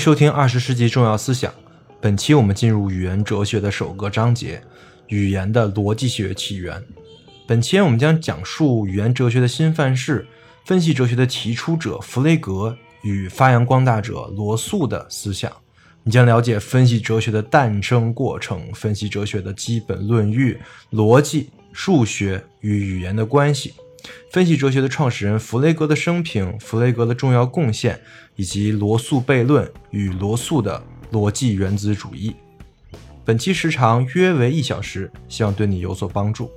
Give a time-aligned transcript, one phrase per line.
[0.00, 1.52] 收听《二十世纪重要思想》。
[2.00, 4.62] 本期我们进入语言哲学的首个章节——
[5.08, 6.82] 语言的逻辑学起源。
[7.46, 10.26] 本期我们将讲述语言哲学的新范式——
[10.64, 15.52] 分析哲学的提出者弗雷格与发扬光大者罗素的思想。
[16.02, 20.58] 你将了解分析哲学的诞生过程、分析哲学的基本论域、
[20.92, 23.74] 逻辑、数学与语言的关系。
[24.30, 28.00] 分析哲学的创始人弗雷格的生平、弗雷格的重要贡献，
[28.36, 32.34] 以及罗素悖论与罗素的逻辑原子主义。
[33.24, 36.50] 本期时长约为一小时，希望对你有所帮助。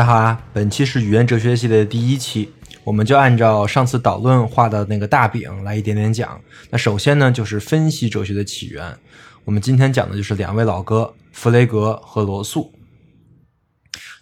[0.00, 0.42] 大家好啊！
[0.54, 2.50] 本期是语言哲学系列的第一期，
[2.84, 6.40] 我们就按照上次导论画的那个大饼来一点点讲。
[6.70, 8.96] 那首先呢，就是分析哲学的起源。
[9.44, 12.72] 我们今天讲的就是两位老哥弗雷格和罗素。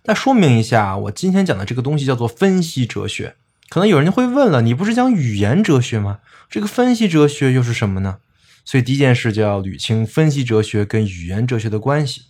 [0.07, 3.37] 那说明一下，我今天讲的这个东西叫做分析哲学。
[3.69, 6.19] 可能有人会问了，你不是讲语言哲学吗？
[6.51, 8.17] 这个分析哲学又是什么呢？
[8.65, 12.23] 所以第一件事就要捋清分析哲学跟语言哲学的关系。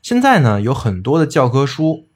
[0.00, 2.06] 现在呢，有很多的教科书。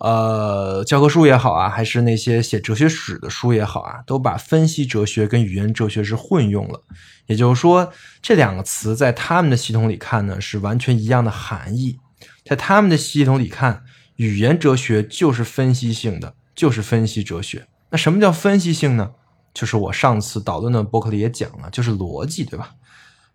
[0.00, 6.82] 呃，教科书也好啊，还是那些写哲学史的书也好啊，都把分析哲学跟语言哲学是混用了。
[7.26, 7.92] 也就是说，
[8.22, 11.98] 这两个词在他们的系统里看呢，是完全一样的含义。
[12.44, 13.82] 在他们的系统里看，
[14.16, 17.66] 语言哲学就是分析性的，就是分析哲学。
[17.90, 19.10] 那什么叫分析性呢？
[19.52, 22.74] 就是我上次导论的博客里也讲了，就是逻辑，对吧？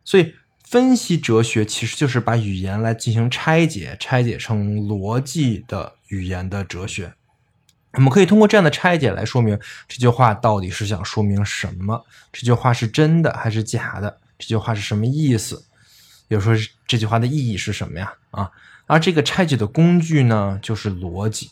[0.04, 0.34] 所以。
[0.74, 7.14] 分析哲学其实就是把语言来进行拆解，拆解成逻辑的语言的哲学。
[7.92, 15.64] 我们可以通过这样的拆解来说明这句话到底是想说明什么，这句话是真的还是假的，这句话是什么意思？
[16.30, 16.56] 有时候
[16.88, 18.12] 这句话的意义是什么呀？
[18.32, 18.50] 啊，
[18.88, 21.52] 而这个拆解的工具呢，就是逻辑。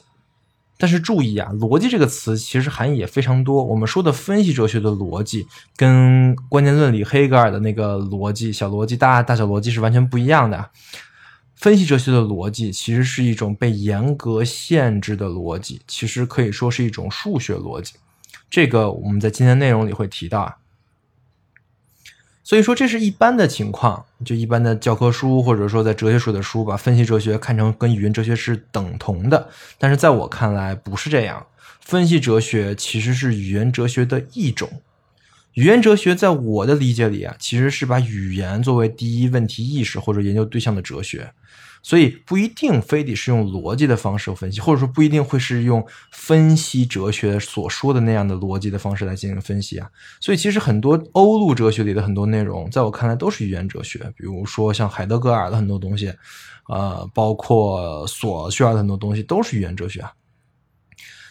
[0.82, 3.64] 但是注意啊，逻辑这个词其实含义也非常多。
[3.64, 10.72] 我们说的分析哲学的逻辑，跟关键论里黑格尔的那个逻辑、小逻辑、大大小逻辑是完全不一样的。
[11.54, 17.94] 分析哲学的逻辑其实是一种被严格限制的逻辑，其实可以说是一种数学逻辑。
[18.50, 20.56] 这个我们在今天内容里会提到啊。
[22.52, 29.48] 所以说，这是一般的情况，就一般的教科书或者说在哲学书的书，把分析哲学看成跟语言哲学是等同的。
[29.80, 31.48] 但是在我看来，不是这样。
[31.80, 34.70] 分析哲学其实是语言哲学的一种。
[35.54, 41.32] 语言哲学在我的理解里啊，其实是把语言作为第一问题意识或者研究对象的哲学。
[41.84, 49.90] 所以不一定非得是用逻辑的方式分析，或者说不一定会是用分析哲学所说的那样的逻辑的方式来进行分析啊。
[50.20, 54.00] 所以其实很多欧陆哲学里的很多内容，在我看来都是语言哲学。
[54.16, 56.14] 比如说像海德格尔的很多东西，
[56.68, 60.14] 呃，包括索绪尔的很多东西都是语言哲学啊。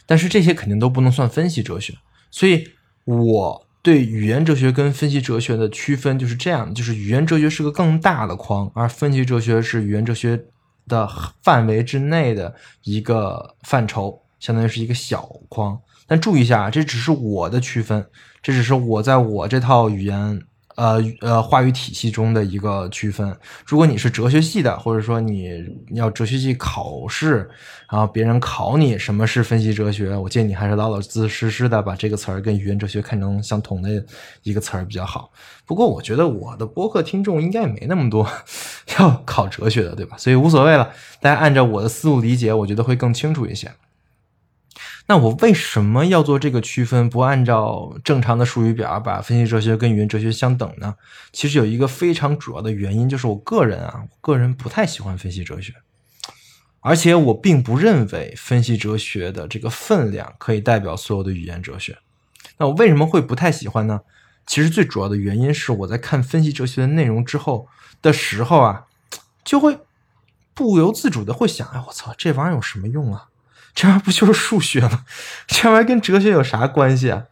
[0.04, 1.94] 但是这些肯定都不能算分析哲学。
[2.30, 2.68] 所以
[3.04, 3.66] 我。
[3.82, 10.44] 对语言哲学跟分析哲学的区分就是这样，就是语言哲学是个更大的框，而分析哲学是语言哲学
[10.86, 11.08] 的
[11.42, 15.80] 范围之内的一个范畴，相当于是一个小框。
[16.06, 18.06] 但注意一下，这只是我的区分，
[18.42, 20.42] 这只是我在我这套语言。
[20.76, 23.36] 呃呃，话语体系中的一个区分。
[23.66, 27.48] 如果你是哲学系的，或者说你要哲学系考试，
[27.90, 34.04] 然后别人考你什么是分析哲学，我建议你还是老老实实实的把这个词儿跟语言哲学看成相同的
[34.42, 35.30] 一个词儿比较好。
[35.66, 38.26] 不过我觉得我的播客听众应该也没那么多
[38.98, 40.16] 要考哲学的，对吧？
[40.16, 40.90] 所以无所谓了，
[41.20, 43.70] 大家按照我的思路理解，我觉得会更清楚一些。
[45.10, 47.10] 那我为什么要做这个区分？
[47.10, 50.94] 不按照正常的术语表把分析哲学跟语言哲学相等呢？
[51.32, 55.74] 其实有一个非常主要的原因，就是我个人啊，我个人不太喜欢分析哲学。
[56.78, 61.98] 而且我并不认为分析哲学的这个分量可以代表所有的语言哲学。
[62.58, 64.02] 那我为什么会不太喜欢呢？
[64.46, 67.66] 其实最主要的原因是我在看分析哲学的内容之后
[68.00, 68.86] 的时候啊，
[69.42, 69.76] 就会
[70.54, 73.26] 不由自主的会想：哎，我操，这玩意儿有什么用啊？
[73.74, 75.04] 这玩意儿不就是数学吗？
[75.48, 77.24] 这玩意儿跟哲学有啥关系啊？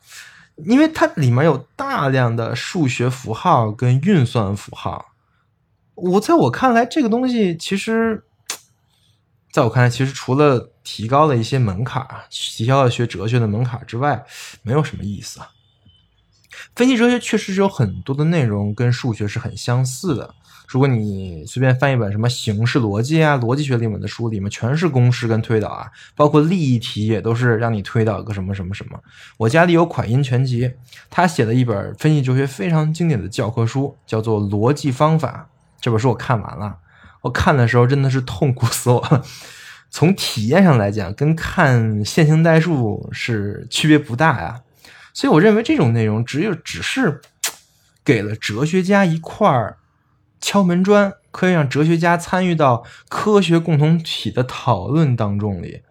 [0.67, 5.13] 因为它里面有大量的数学符号跟运算符号。
[5.95, 8.25] 我在我看来，这个东西其实，
[9.53, 14.25] 在我看来，其实除了提高了一些门槛提高了学哲学的门槛之外，
[14.63, 15.51] 没有什么意思啊。
[16.75, 20.35] 分析哲学确实是有很多的内容跟数学是很相似的。
[20.69, 29.01] 如果你随便翻一本什么形式逻辑啊、逻辑学里面的书，里面全是公式跟推导啊，包括例题也都是让你推导个什么什么什么。
[29.39, 30.71] 我家里有款音全集，
[31.09, 35.49] 他写的一本分析哲学非常经典的教科书，叫做《逻辑方法》。
[35.81, 36.77] 这本书我看完了，
[37.23, 39.25] 我看的时候真的是痛苦死我了。
[39.91, 44.61] 从体验上来讲，跟看线性代数是区别不大呀。
[45.15, 47.23] 所以我认为这种内容只有只是
[48.05, 49.78] 给了哲学家一块儿
[50.41, 55.83] 敲门砖，可以让哲学家参与到科学共同体的讨论当中里，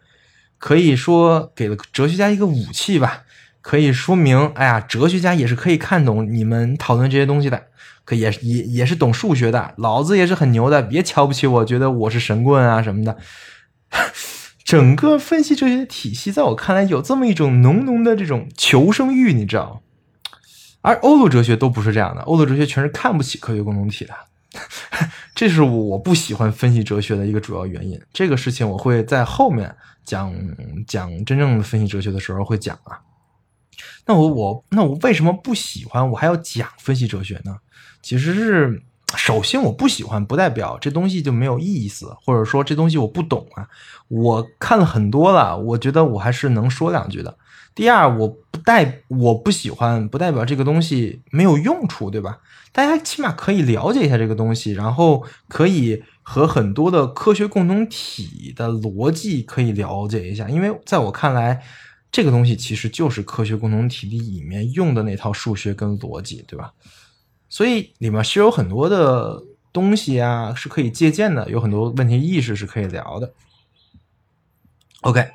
[0.57, 3.23] 可以说给了哲学家一个武器吧，
[3.61, 7.67] 可以说明，哎呀，哲学家也是可以看懂你们讨论这些东西的。
[8.05, 13.17] 可也也也是懂数学的，老子也是很牛的，别瞧不起我，觉得我是神棍啊什么的。
[14.63, 19.81] 整个分析哲学体系，在我看来有这么一种浓浓的这种求生欲，你知道？
[20.81, 24.13] 而欧陆哲学都不是这样的，欧陆哲学全是看不起科学共同体的，
[25.35, 27.99] 这是我不喜欢分析哲学的一个主要原因。
[28.11, 30.33] 这个事情我会在后面讲
[30.87, 32.99] 讲真正的分析哲学的时候会讲啊。
[34.05, 36.09] 那我我那我为什么不喜欢？
[36.09, 37.57] 我还要讲分析哲学呢？
[38.01, 38.81] 其实是，
[39.15, 43.67] 首先我不喜欢，不代表这东西就没有意思，或者说这东西我不懂啊。
[44.07, 47.37] 我看了很多了，我觉得我还是能说两句的。
[47.77, 52.39] 第二，我不代我不喜欢，不代表这个东西没有用处，对吧？
[52.71, 61.61] 大家起码可以了解一下这个东西，然后可以和很多的科学共同体的逻辑可以了解一下，因为在我看来，
[62.11, 66.73] 这个东西其实就是科学共同体里面用的那套数学跟逻辑，对吧？
[67.47, 69.39] 所以里面是有很多的
[69.71, 73.31] 东西啊，是可以借鉴的，有很多问题意识是可以聊的。
[75.01, 75.29] OK，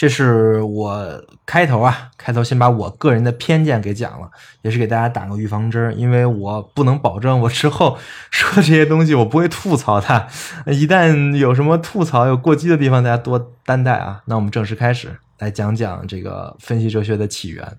[0.00, 4.30] 这是我开头啊，开头先把我个人的偏见给讲了，
[4.62, 7.98] 也是给大家打个预防针，因为我不能保证我之后
[8.32, 10.26] 说的这些东西我不会吐槽它，
[10.68, 14.22] 一旦有什么吐槽有过激的地方，大家多担待啊。
[14.24, 17.76] 那我们正式开始来讲讲这个分析哲学的起源。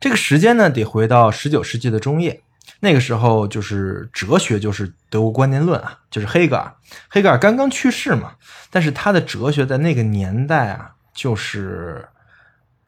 [0.00, 2.42] 这个时间呢，得回到十九世纪的中叶，
[2.80, 6.74] 那个时候就是哲学就是德国观念论啊，就是黑格尔。
[7.08, 8.34] 黑格尔刚刚去世嘛，
[8.70, 12.08] 但是他的哲学在那个年代啊，就是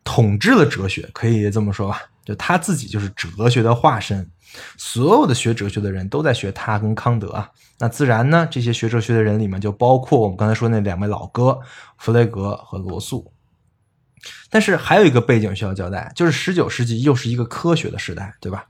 [0.03, 4.29] 统治了哲学，可以这么说吧，就他自己就是哲学的化身。
[4.77, 11.59] 所有的学哲学的人都在学他跟康德啊，那自然呢，这些学哲学的人里面就包括我们刚才说那两位老哥
[11.99, 13.33] 弗雷格和罗素。
[14.49, 18.65] 但是还有一个背景需要交代，就是十九世纪又是一个科学的时代，对吧？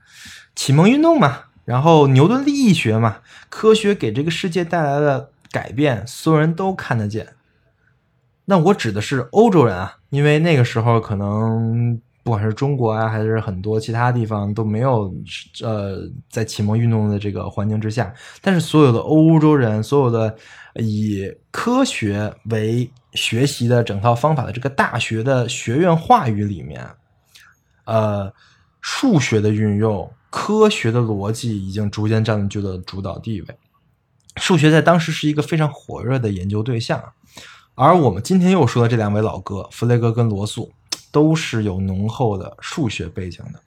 [0.55, 3.19] 启蒙运动嘛，然后牛顿力学嘛，
[3.49, 7.29] 科学给这个世界带来的改变，所有人都看得见。
[8.47, 15.15] 那我指的是欧洲人啊，因为那个时候可能不管是中国啊，还是很多其他地方都没有
[15.63, 20.37] 呃在启蒙运动的这个环境之下，但是所有的欧洲人，所有的
[20.75, 26.87] 以科学为学习的整套方法的这个大学的学院话语里面，
[27.85, 28.33] 呃，
[28.81, 33.57] 数学的运用、科学的逻辑已经逐渐占据了主导地位。
[34.35, 37.13] 数学在当时是一个非常火热的研究对象，
[37.77, 40.73] 而我们今天又说的这两位老哥，弗雷格跟罗素，
[41.13, 43.61] 都是有浓厚的数学背景的。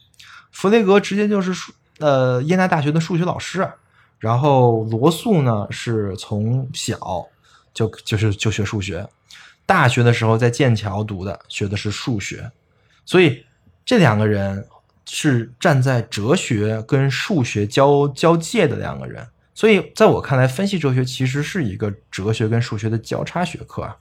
[0.51, 3.71] 弗雷格直接就是数呃耶拿大学的数学老师，
[4.19, 7.25] 然后罗素呢是从小
[7.73, 9.07] 就就是就学数学。
[9.65, 12.51] 大学的时候在剑桥读的，学的是数学，
[13.05, 13.45] 所以
[13.85, 14.67] 这两个人
[15.07, 19.25] 是站在哲学跟数学交交界的两个人。
[19.55, 23.97] 所以在我看来，分析哲学其实是一个哲学跟数学的交叉学科啊。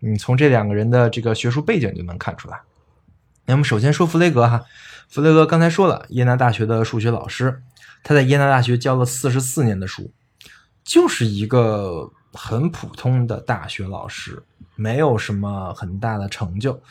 [0.00, 2.60] 你从这两个人的这个学术背景就能看出来。
[3.46, 4.64] 那么首先说弗雷格哈，
[5.08, 7.62] 弗雷格刚才说了，耶拿大学的数学老师，
[8.02, 10.10] 他在耶拿大学教了四十四年的书，
[10.82, 14.42] 就是一个很普通的大学老师。
[14.76, 16.82] 没有什么很大的成就，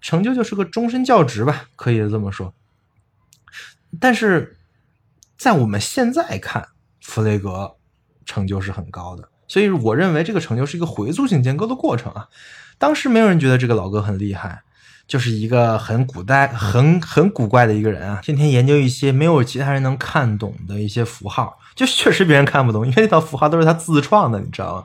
[0.00, 2.52] 成就就是个终身教职吧，可以这么说。
[3.98, 4.58] 但是
[5.36, 6.68] 在我们现在看，
[7.00, 7.76] 弗雷格
[8.24, 9.28] 成就是很高的。
[9.48, 12.28] 所以我认为这个成就是一个回溯性建构的过程啊。
[12.78, 14.62] 当时没有人觉得这个老哥很厉害，
[15.08, 24.84] 就是一个很古代、很很古怪的一个人啊，天天研究一些没有其他人能看懂的一些符号，就确实别人看不懂，因为那套符号都是他自创的，你知道吗？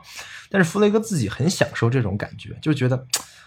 [0.50, 3.06] 但是弗雷格自己很享受这种感觉，就觉得，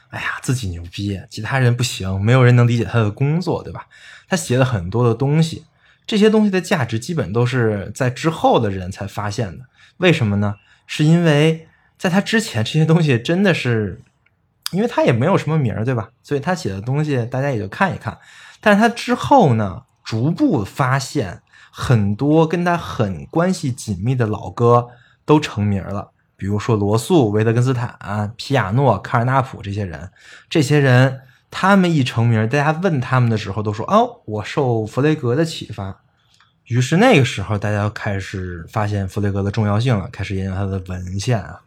[0.10, 3.86] 哎呀，自己牛逼，其他人不行，没有人能理解他的工作，对吧？
[4.30, 5.66] 他写了很多的东西。
[6.08, 9.66] 这些东西的价值基本都是在之后的人才发现的，
[9.98, 10.56] 为什么呢？
[10.88, 11.68] 是因为
[12.00, 14.02] 在他之前，这些东西真的是，
[14.72, 16.10] 因为他也没有什么名儿，对吧？
[16.24, 18.18] 所以他写的东西大家也就看一看。
[18.60, 24.88] 但是他之后呢，逐步发现很多跟他很关系紧密的老哥
[25.26, 30.10] 都成名了，比如说罗素、维特根斯坦、皮亚诺、卡尔纳普这些人，
[30.50, 31.22] 这些人。
[31.52, 36.02] 他们一成名，大家问他们的时候都说：“哦，我受弗雷格的启发。”
[36.66, 41.62] 于是那个时候，大家开始发现弗雷格的重要性了，开始研究他的文献啊。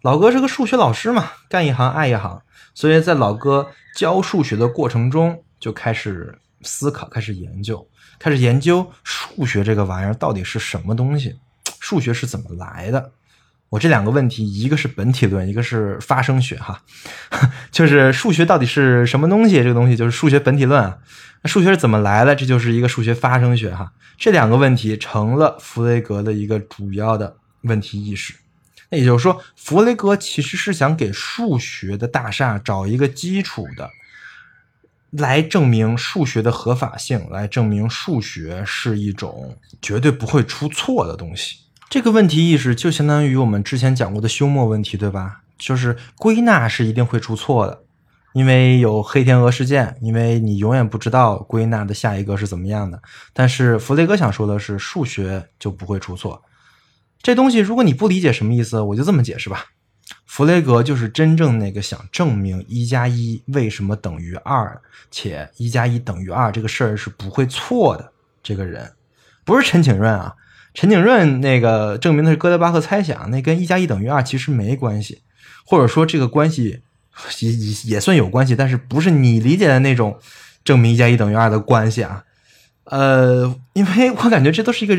[0.00, 2.40] 老哥是个数学老师嘛，干一行爱一行，
[2.72, 7.86] 所以在老哥教数学的过程中，就开始思考，开始研究，
[8.18, 11.36] 开始研究数学这个玩意儿到底是什么东西，
[11.78, 13.12] 数学是怎么来的。
[13.70, 16.82] 我这两个问题，一个是本体论，一个是发生学，哈，
[17.70, 19.56] 就是数学到底是什么东西？
[19.56, 20.98] 这个东西就是数学本体论啊。
[21.42, 22.34] 那数学是怎么来的？
[22.34, 23.92] 这就是一个数学发生学，哈。
[24.16, 28.34] 这两个问题成了弗雷格的一个主要的问题意识。
[28.90, 33.90] 那也就是说，弗雷格其实是想给数学的大厦找一个基础的，
[35.10, 41.58] 来证明数学的合法性，来证明数学是一种绝对不会出错的东西。
[41.90, 45.40] 这个问题意识就相当于我们之前讲过的休谟问题，对吧？
[45.56, 47.82] 就是归纳是一定会出错的，
[48.34, 53.00] 因为有黑天鹅事件，因为你永远不知道归纳的下一个是怎么样的。
[53.32, 56.42] 但是弗雷格想说的是，数学就不会出错。
[57.22, 59.64] 这东西如果你不理解什么意思，我就这么解释吧。
[60.26, 64.78] 弗雷格就是真正那个想证明一加一为什么等于二，
[65.10, 68.92] 且一加一等于二这个事儿是不会错的这个人，
[69.46, 70.34] 不是陈景润啊。
[70.78, 75.22] 陈景润那个证明的是哥德巴赫猜想，那跟一加一等于二其实没关系，
[75.66, 76.82] 或者说这个关系
[77.40, 80.16] 也也也算有关系，但是不是你理解的那种
[80.62, 82.22] 证明一加一等于二的关系啊？
[82.84, 84.96] 呃，因为我感觉这都是一个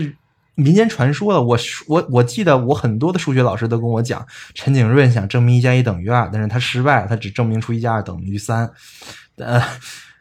[0.55, 1.41] 民间传说了。
[1.41, 1.57] 我
[1.87, 8.69] 我我记得我很多的数学老师都跟我讲，陈景润想证明一加一等于二，但是他失败了，他只证明出一加二等于三。
[9.37, 9.63] 呃。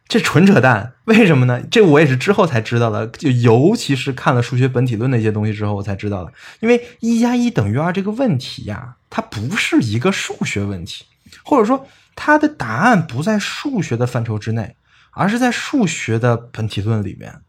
[0.08, 1.62] 这纯扯淡，为什么呢？
[1.70, 6.32] 这我也是之后才知道的，就尤其是看了数学本体论那些东西之后，我才知道的。
[6.60, 11.04] 因为一加一等于二这个问题呀，它不是一个数学问题，
[11.44, 11.86] 或者说
[12.16, 14.76] 它的答案不在数学的范畴之内，
[15.10, 17.42] 而是在数学的本体论里面。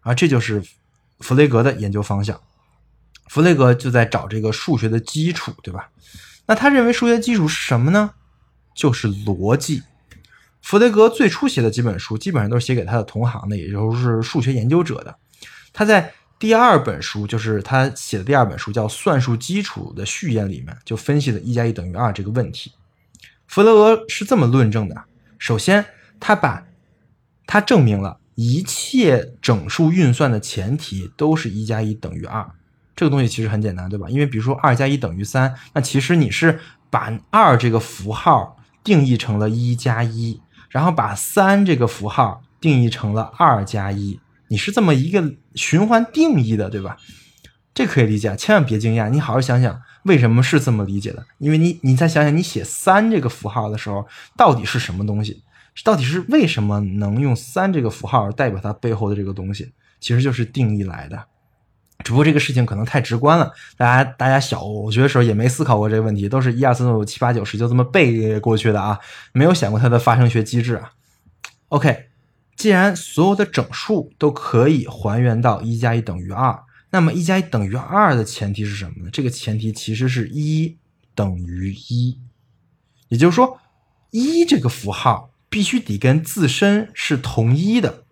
[0.00, 0.62] 啊这就是
[1.20, 2.38] 弗雷格的研究方向。
[3.28, 5.88] 弗雷格就在找这个数学的基础，对吧？
[6.46, 8.10] 那他认为数学基础是什么呢？
[8.74, 9.82] 就是逻辑。
[10.62, 15.16] 弗雷格最初写的几本书，基本上都是写给他的同行的，也就是数学研究者的。
[15.72, 22.72] 他在第二本书，就是他写的第二本书，叫《算术基础》的序言里面，就分析了一加一等于二这个问题。
[23.46, 25.04] 弗雷格是这么论证的：
[25.38, 25.86] 首先，
[26.20, 26.66] 他把
[27.46, 32.46] 他证明了一切整数运算的前提都是一加一等于二。
[32.94, 34.08] 这个东西其实很简单，对吧？
[34.10, 36.60] 因为比如说二加一等于三，那其实你是
[36.90, 40.40] 把二这个符号定义成了一加一。
[40.68, 46.96] 然后把三这个符号定义成了二加一，你是这么一个循环定义的，对吧？
[47.74, 51.24] 这可以理解，千万别惊讶，你好好想想为什么是这么理解的。
[51.38, 54.06] 因为你，你再想想，你写三这个符号的时候，
[54.36, 55.42] 到底是什么东西？
[55.84, 59.72] 到底是为什么能用三这个符号代表它背后的这个东西？
[60.00, 61.24] 其实就是定义来的。
[62.04, 68.98] 只不过这个事情可能太直观了，大家大家小学的时候也没思考过这个问题，都是一二三四五七八九十就这么背过去的啊，
[69.32, 70.92] 没有想过它的发生学机制啊。
[71.68, 72.06] OK，
[72.56, 79.10] 既然所有的整数都可以还原到一加一等于二，那么一加一等于二的前提是什么呢？
[79.12, 80.76] 这个前提其实是一
[81.14, 82.18] 等于一，
[83.08, 83.60] 也就是说，
[84.12, 88.04] 一这个符号必须得跟自身是同一的。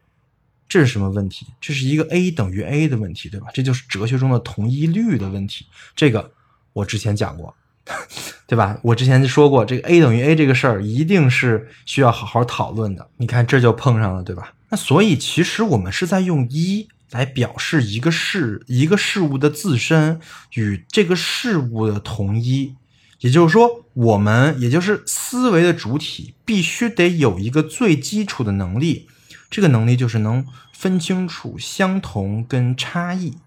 [0.69, 1.47] 这是什么问题？
[1.61, 3.47] 这是一个 a 等于 a 的问题，对吧？
[3.55, 5.67] 这就是哲学中的同一律的问题。
[5.95, 6.33] 这个
[6.73, 7.55] 我之前讲过，
[8.47, 8.77] 对吧？
[8.83, 13.09] 我之前就说过，这个 a 等于 a 这个事儿一定是需要好好讨论的。
[13.19, 14.55] 你看，这就碰上了，对吧？
[14.71, 20.21] 那所以其实我们是在用一来表示一个事一个事物的自身
[20.55, 22.75] 与这个事物的同一，
[23.21, 29.07] 也就是说，我们也就是思维的主体必须得有一个最基础的能力。
[29.49, 33.39] 这个能力就是能分清楚相同跟差异，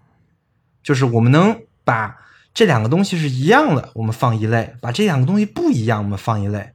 [0.82, 2.18] 就是我们能把
[2.52, 6.72] 这两个东西是一样的，我们放一类；把这两个东西不一样，我们放一类。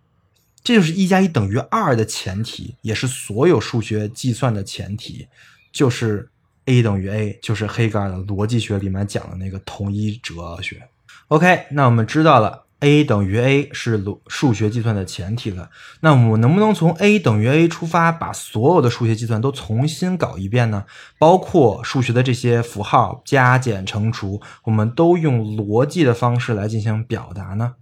[0.63, 5.27] 这就是一加一等于二的前提，也是所有数学计算的前提，
[5.71, 6.29] 就是
[6.65, 10.87] a 等于 a，就是黑格尔的逻辑学里面讲的那个统一哲学。
[11.27, 15.69] OK，那我们知道了 a 等于 a 是数学计算的前提了。
[16.01, 20.85] 那我们能不能从 a 等于 a 出发，把所有的数学计算都重新搞一遍呢？
[21.17, 27.73] 包括数学的这些符号加减乘除，我们都用逻辑的方式来进行表达呢？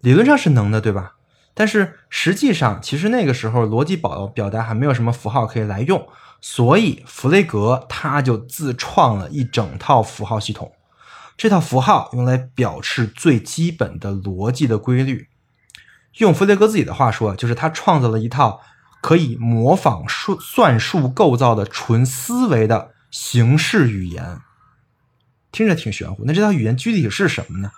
[0.00, 1.14] 理论上是能的，对吧？
[1.52, 6.06] 但是实际上，其实那个时候逻辑表表达还没有什么符号可以来用，
[6.40, 10.70] 所以弗雷格他就自创了一整套符号系统。
[11.36, 15.28] 这套符号用来表示最基本的逻辑的规律。
[16.18, 18.60] 用弗雷格自己的话说，就是他创造了一套
[19.02, 24.38] 可以模仿数算术构造的纯思维的形式语言。
[25.52, 27.70] 听着挺玄乎，那这套语言具体是什么呢？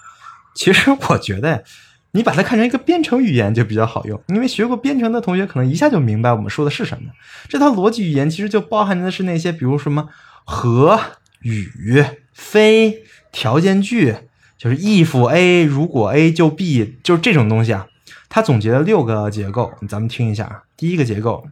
[0.55, 1.65] 其实我觉得。
[2.13, 7.11] 你把它看成一个编程语言就比较好用，因为学过编程的同学可能一下就明白我们说的是什么。
[7.51, 10.09] 这套逻辑语言其实就包含的是那些，比如什么
[10.45, 10.99] 和、
[11.43, 13.05] 与、非、
[13.39, 14.17] 条件句，
[14.57, 17.87] 就是 if a 如果 a 就 b，就是这种东西啊。
[18.29, 20.65] 它总结了六个结构，咱们听一下啊。
[20.77, 21.47] 第一个结构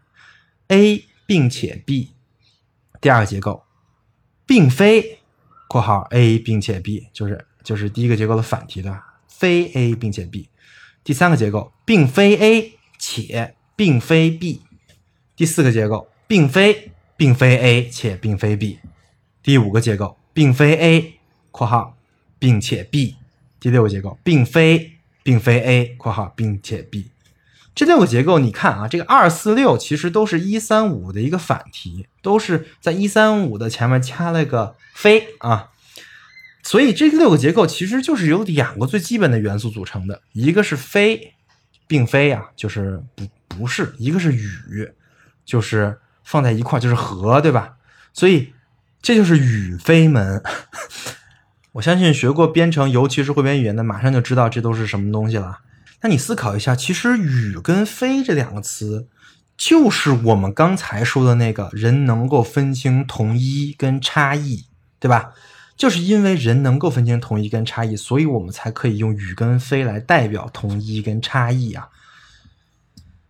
[0.67, 2.09] ，a 并且 b；
[3.01, 3.63] 第二个结构，
[4.45, 5.21] 并非
[5.71, 9.01] （括号 a 并且 b），就是就是第一个结构的反题的。
[9.29, 10.49] 非 a 并且 b，
[11.05, 14.61] 第三个结构并非 a 且并非 b，
[15.37, 18.81] 第四个结构并非并非 a 且并非 b，
[19.41, 21.16] 第五个结构并非 a（
[21.57, 21.97] 括号
[22.39, 23.17] 并且 b），
[23.59, 27.07] 第六个结构并非并非 a（ 括号并且 b）。
[27.75, 35.71] 这六个结构你看啊，这个二四六其实都是一三五的一个反题，都是在一三五的前面加了个非啊。
[36.63, 41.33] 所以这六个结构其实就是由两个最基本的元素组成的，一个是非，
[41.87, 44.93] 并非啊，就是不不是；一个是与，
[45.47, 47.77] 就是放在一块就是和，对吧？
[48.13, 48.53] 所以
[49.01, 50.43] 这就是与非门。
[51.77, 55.59] 我相信学过编程，尤其是汇编语言的，马上就知道这都是什么东西了。
[56.01, 59.09] 那你思考一下，其实与跟非这两个词，
[59.59, 64.65] 就是我们刚才说的那个人能够分清同一跟差异，
[64.99, 65.33] 对吧？
[65.77, 71.91] 就是因为人能够分清同一跟差异，所以我们才可以用与跟非来代表同一跟差异啊。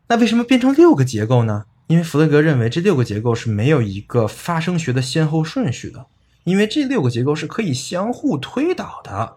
[0.06, 1.64] 那为什么变成六个结构呢？
[1.88, 6.06] 因为弗雷格认为这六个结构是没有一个发生学的先后顺序的，
[6.46, 9.36] 因为这六个结构是可以相互推导的，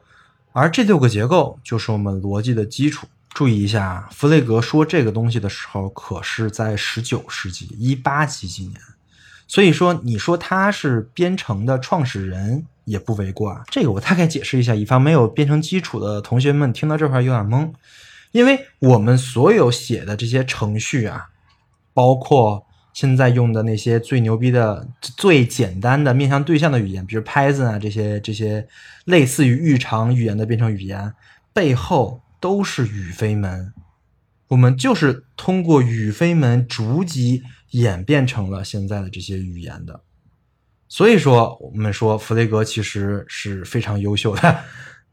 [0.53, 3.07] 而这六个结构就是我们逻辑的基础。
[3.29, 8.75] 注意一下，弗雷格说这个东西的时候，可是在十九世纪一八几几年，
[9.47, 12.65] 所以说你说他是编程的创始人。
[12.85, 17.71] 也不为过啊，这个我大概解释一下，以防没有编程基础的同学们听到这块有点懵。
[18.31, 21.29] 因为我们所有写的这些程序啊，
[21.93, 28.67] 包括现在用的那些最牛逼的、最简单的面向对象的语言，比如 Python 啊这些这些
[29.05, 31.13] 类似于日常语言的编程语言，
[31.53, 33.73] 背后都是语非门。
[34.49, 40.01] 我们就是通过语非门逐级演变成了现在的这些语言的。
[40.87, 44.59] 所以说，我们说弗雷格其实是非常优秀的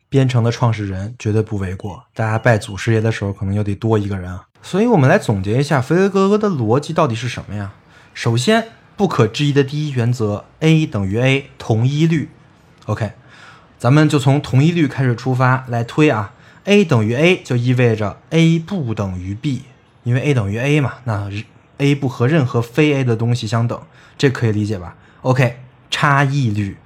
[0.08, 2.02] 编程的创始人，绝对不为过。
[2.14, 4.42] 大家拜祖师爷的时候，可能又得多一个人啊。
[4.66, 7.74] 所以我们来总结一下弗雷格的逻辑到底是什么呀？
[8.14, 12.30] 首先，不可质疑的第一原则：a 等于 a，同一律。
[12.86, 13.12] OK，
[13.78, 16.32] 咱们就从同一律开始出发来推啊。
[16.64, 19.62] a 等于 a 就意味着 a 不等于 b，
[20.02, 21.30] 因为 a 等于 a 嘛，那
[21.78, 23.80] a 不和任何非 a 的东西相等，
[24.18, 25.60] 这可以理解吧？OK。
[25.88, 26.76] 差异律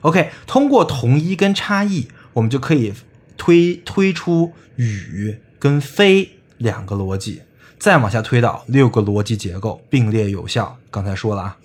[0.00, 2.92] ，OK，通过同一跟差异，我们就可以
[3.36, 7.42] 推推出与跟非两个逻辑，
[7.78, 10.76] 再往下推导六个逻辑结构并列有效。
[10.90, 11.56] 刚才说了啊，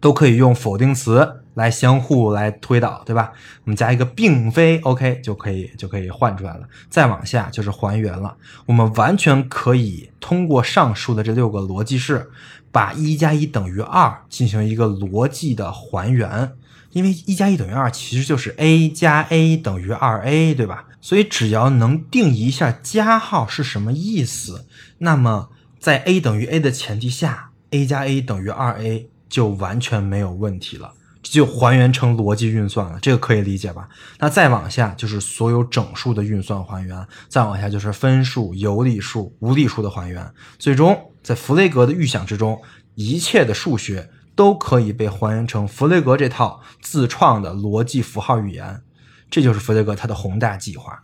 [0.00, 3.32] 都可以用否定词来相互来推导，对吧？
[3.64, 6.68] 我们加一个并非，OK，就可以就可以换出来了。
[6.88, 12.30] 再往下就是还原了，我们完全可以通过上述的这六个逻辑式。
[12.72, 16.52] 把一加一等于二进行一个逻辑的还原，
[16.96, 20.86] 因为一加一等于二其实就是 a 加 a 等于二 a，对吧？
[21.02, 33.86] 所以只要能定义一下加号是什么意思，那么在 a 等于 a 的前提下，a 加 a 等于二 a 就完全没有问题了，这就还原成逻辑运算了，这个可以理解吧？
[34.18, 40.26] 那再往下就是所有整数的运算还原，再往下就是分数、有理数、无理数的还原，
[40.58, 40.98] 最终。
[41.22, 42.58] 在弗雷格的预想之中，
[42.94, 48.82] 一切的数学都可以被还原成弗雷格这套自创的逻辑符号语言。
[49.28, 51.02] 这就是弗雷格他的宏大计划。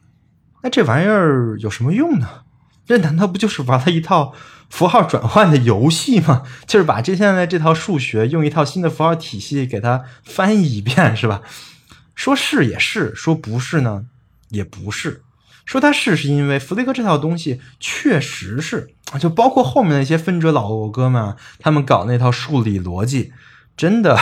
[0.63, 2.45] 那这玩意儿有什么用呢？
[2.87, 4.33] 这难道不就是玩了一套
[4.69, 6.43] 符号转换的游戏吗？
[6.67, 11.43] 就是把这现在这套数学用一套新的符号体系给它翻译一遍，是吧？
[12.15, 14.07] 说是也是，说不是呢
[14.51, 15.23] 也不是。
[15.65, 23.33] 说它是是因为弗雷格这套东西确实是，就包括后面那些分哲老哥们，他们搞那套数理逻辑，
[23.77, 24.19] 真的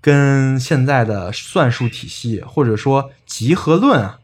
[0.00, 4.18] 跟现在的算术体系或者说集合论啊。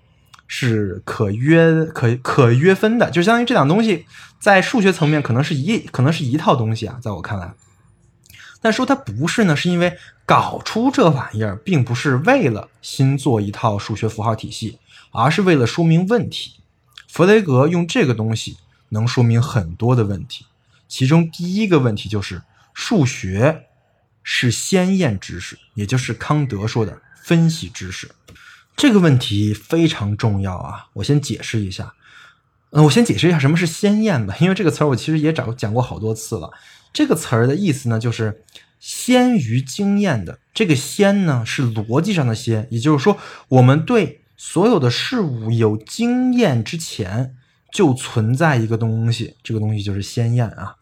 [0.54, 4.04] 是可约可可约分的，就相当于这两东西
[4.38, 7.54] 在数学层面可能是一可能是一套东西啊，在我看来，
[8.60, 14.78] 但说它不是呢，是因为搞出这玩意儿并不是为了新做一套数学符号体系，
[15.12, 16.56] 而是为了说明问题。
[17.08, 18.58] 弗雷格用这个东西
[18.92, 20.46] 能说明很多的问题，
[20.88, 23.66] 其中第一个问题就是数学
[24.22, 28.10] 是先验知识，也就是康德说的分析知识。
[28.76, 30.86] 这个问题非常重要啊！
[30.94, 31.94] 我先解释一下，
[32.70, 36.50] 嗯，我先解释一下什么是先验吧，因为这个词儿我其实也讲讲过好多次了。
[36.92, 38.44] 这个词儿的意思呢，就是
[38.80, 40.38] 先于经验的。
[40.54, 47.36] 这个先呢，是逻辑上的先，也就是说，我们对所有的事物有经验之前，
[47.72, 50.76] 就存在一个东西，这个东西就是先验啊。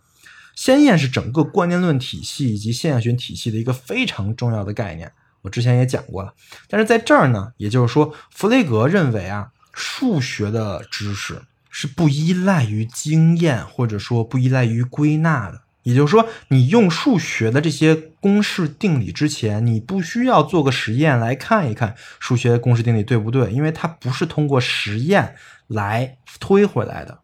[0.54, 5.10] 先验是整个观念论体系以及现象学体系的一个非常重要的概念。
[5.42, 6.34] 我之前也讲过了，
[6.68, 15.62] 但是在这儿呢，也就是说，弗雷格认为啊，数学的知识是不依赖于经验，或者说不依赖于归纳的。
[15.82, 25.36] 也就是说，你用数学的这些公式定理之前，你不需要做个实验来看一看数学公式定理对不对，因为它不是通过实验
[25.70, 27.18] 来推回来的。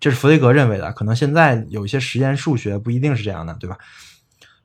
[0.00, 3.78] 这是弗雷格认为的，可能现在有一些实验数学不一定是这样的，对吧？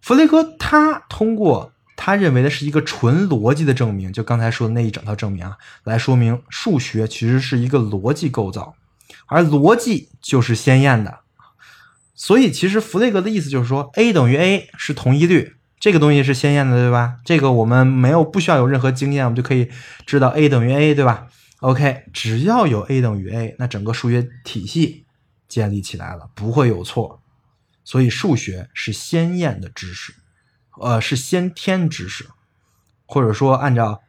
[0.02, 1.72] 弗雷格他通过。
[1.98, 8.76] 他认为的是一个纯逻辑的证明，就刚才说的那一整套证明啊，来说明数学其实是一个逻辑构造，
[9.28, 11.20] 而逻辑就是先验的。
[12.14, 17.16] 所以其实弗雷格的意思就是说，a 等于 a 是同一律，这个东西是先验的，对吧？
[17.24, 19.70] 这个我们没有不需要有任何经验，我们就可以
[20.06, 21.28] 知道 a 等于 a，对吧
[21.60, 25.06] ？OK，只要有 a 等于 a，那整个数学体系
[25.48, 27.22] 建立起来了，不会有错。
[27.84, 30.16] 所以数学是先验的知识。
[30.82, 32.28] 呃，是先天知识，
[33.06, 34.02] 或者说按照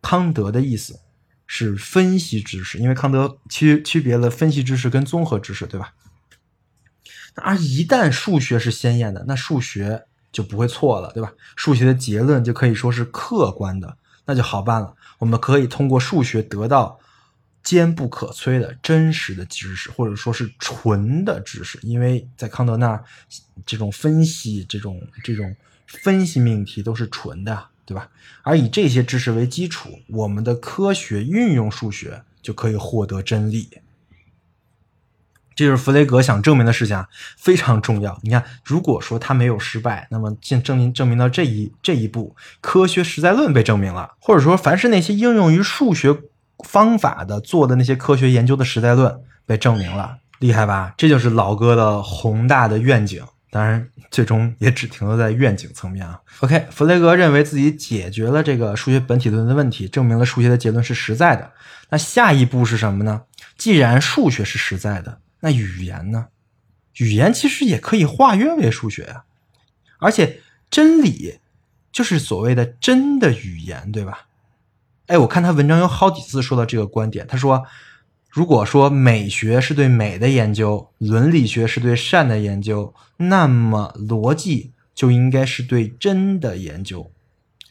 [0.00, 1.00] 康德的意思
[1.46, 5.92] 是分析知识，因为康德区区别了分析知识跟综合知识，对吧？
[7.34, 11.30] 而一旦数学是先验的，那数学就不会错了，对吧？
[11.54, 14.96] 数学的结论就可以说是客观的，那就好办了。
[15.18, 16.98] 我们可以通过数学得到
[17.62, 23.04] 坚不可摧的真实的知识，或者说是纯的知识，因为在康德那儿，
[23.64, 25.54] 这种分析，这种这种。
[25.88, 28.10] 分析命题都是纯的，对吧？
[28.42, 33.68] 而以这些知识为基础，我们的科学运用数学就可以获得真理。
[35.56, 38.16] 这就是弗雷格想证明的事情啊，非常重要。
[38.22, 46.14] 你看，如果说他没有失败，那么证证明证明到这一这一步，科学实在论被证明了，或者说凡是那些应用于数学
[46.64, 50.92] 方法的做的那些科学研究的实在论被证明了，厉害吧？
[50.96, 53.24] 这就是老哥的宏大的愿景。
[53.48, 56.20] 当然，最终也只停留在愿景层面啊。
[56.40, 61.52] OK，弗雷格认为自己解决了这个数学本体论的问题，证明了数学的结论是实在的。
[61.88, 63.22] 那下一步是什么呢？
[63.56, 66.28] 既然数学是实在的，那语言呢？
[66.96, 69.24] 语言其实也可以化约为数学啊。
[69.98, 71.38] 而且真理
[71.92, 74.26] 就是所谓的真的语言，对吧？
[75.06, 77.64] 哎，我看他文章有好几次说到这个观点，他说。
[78.28, 87.10] 如果说美学是对美的研究，伦理学是对善的研究，那么逻辑就应该是对真的研究。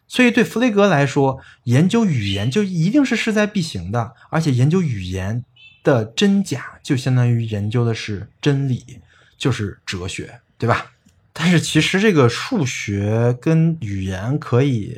[0.08, 5.46] 所以对弗雷格来说，研究语言就一定是势在必行的，而且研究语言
[5.86, 9.00] 的真假就相当于研究的是真理，
[9.38, 10.88] 就是哲学，对吧？
[11.32, 14.98] 但是其实这个数学跟语言可以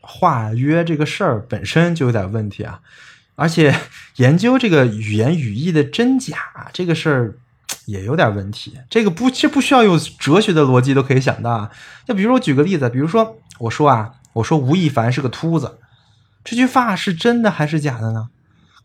[0.00, 2.80] 化约这个事儿本身就有点问题啊。
[3.36, 3.74] 而且
[4.16, 7.34] 研究这个语言语义的真假这个事儿
[7.86, 8.78] 也有点问题。
[8.88, 11.70] 这个不，这不需要用哲学的逻辑都可以想到啊。
[12.06, 15.78] 就比如我举个例子，比如说我说啊，我说吴亦凡是个秃子，
[16.44, 18.30] 这句话是真的还是假的呢？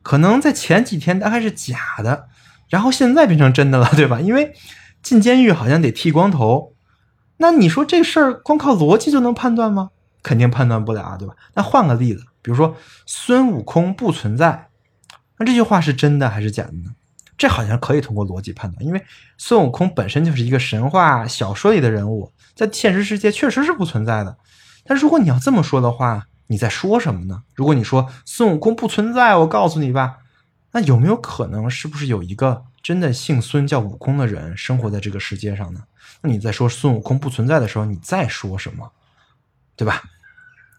[0.02, 2.28] 可能在前几天大概是假的，
[2.70, 4.20] 然后现在变成真的了，对吧？
[4.22, 4.54] 因为
[5.02, 6.74] 进监狱好像得剃光头。
[7.38, 9.92] 那你说这事儿光靠逻辑就能判断吗？
[10.22, 11.34] 肯定判断不了啊，对吧？
[11.54, 12.26] 那换个例子。
[12.42, 14.70] 比如说孙悟空不存在，
[15.38, 16.92] 那这句话是真的还是假的呢？
[17.38, 19.02] 这好像可以通过逻辑判断，因为
[19.38, 24.38] 孙悟空本身就是一个神话小说里的人物，在现实世界确实是不存在的。
[24.84, 27.44] 但如果你要这么说的话，你在说什么呢？
[27.54, 30.18] 如果你说孙悟空不存在，我告诉你吧，
[30.72, 35.84] 那有没有可能是不是有一个真的姓孙叫悟空的人生活在这个世界上呢？
[36.22, 38.92] 那你在说孙悟空不存在的时候，你在说什么？
[39.76, 40.02] 对吧？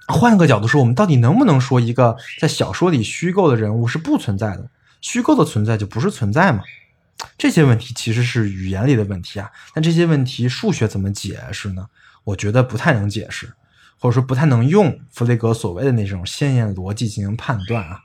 [0.09, 4.69] 换个角度说，我们到底能不能说一个在小说里虚构的人物是不存在的？
[5.01, 6.65] 虚构的存在就不是存在吗？
[7.39, 9.49] 这些问题其实是语言里的问题啊。
[9.77, 11.87] 那这些问题数学怎么解释呢？
[12.25, 13.53] 我觉得不太能解释。
[14.01, 18.01] 或者说不太能用弗雷格所谓的那种鲜艳逻辑进行判断啊，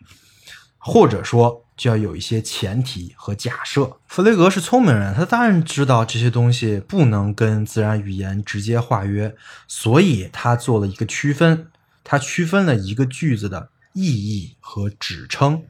[0.77, 3.97] 或者说就要有一些前提和假设。
[4.05, 9.33] 弗雷格是聪明人，他当然知道这些东西不能跟自然语言直接化约，
[9.69, 11.67] 所以他做了一个区分，
[12.03, 15.63] 他区分了一个句子的意义和指称。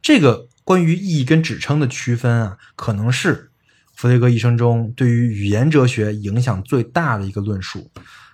[0.00, 3.50] 这个关于意义跟指称的区分啊，可能是
[3.92, 7.90] 弗雷格一生中对于语言哲学影响最大的一个论述。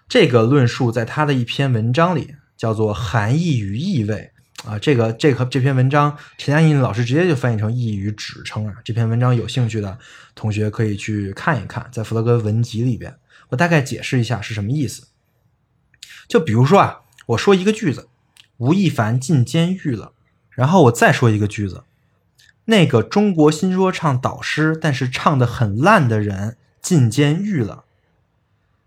[0.08, 4.30] 这个论述在他的一篇文章里叫做“含义与意味”
[4.64, 8.74] 啊，这个这个这篇文章陈嘉映老师直接就翻译成“意义与指称”啊。
[8.84, 9.98] 这篇文章有兴趣的
[10.34, 13.16] 同学可以去看一看，在弗洛格文集里边，
[13.48, 15.08] 我大概解释一下是什么意思。
[16.28, 18.08] 就比如说啊，我说一个句子，
[18.58, 20.12] 吴亦凡进监狱了，
[20.50, 21.82] 然后我再说一个句子，
[22.66, 27.84] 那个中国新说唱导师但是唱的很烂的人进监狱了，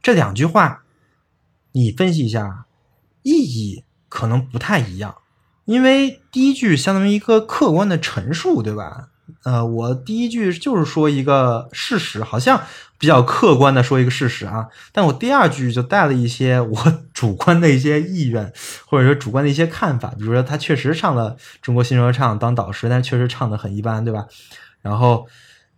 [0.02, 0.84] 这两句话。
[1.72, 2.66] 你分析一下，
[3.22, 5.16] 意义可能不太一样，
[5.66, 9.10] 因为第一句相当于一个客观的陈述，对吧？
[9.44, 12.64] 呃，我第一句就是说一个事实，好像
[12.98, 18.52] 比较客观的说一个事实啊，但我第二句就带了一些我 主观的一些意愿，
[18.88, 24.26] 或者说主观的一些看法，比如说他确实唱了中国新说唱当导师，但确实唱的很一般，对吧？
[24.82, 25.28] 然后，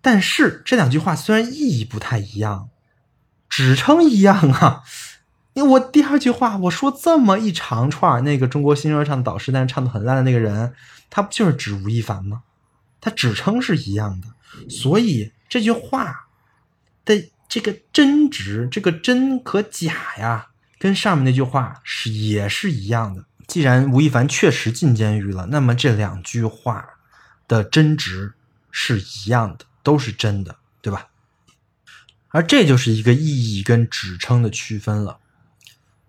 [0.02, 2.70] 但是这两句话虽然意义不太一样，
[3.50, 4.84] 指称一样啊。
[5.54, 10.74] 因为我第二句话我说这么一长串，那个中国新说唱导师，但是唱的很烂的那个人，
[11.10, 12.44] 他不就是指吴亦凡吗？
[13.02, 14.28] 他指称是一样的，
[14.70, 16.28] 所以这句话
[17.04, 20.48] 的这个真值，这个真和假呀，
[20.80, 23.26] 跟上面那句话是也是一样的。
[23.48, 26.88] 既然吴亦凡确实进监狱了，那么这两句话
[27.50, 28.34] 的真值
[28.72, 31.08] 是一样的，都是真的，对吧？
[32.30, 35.18] 而这就是一个意义跟指称的区分了。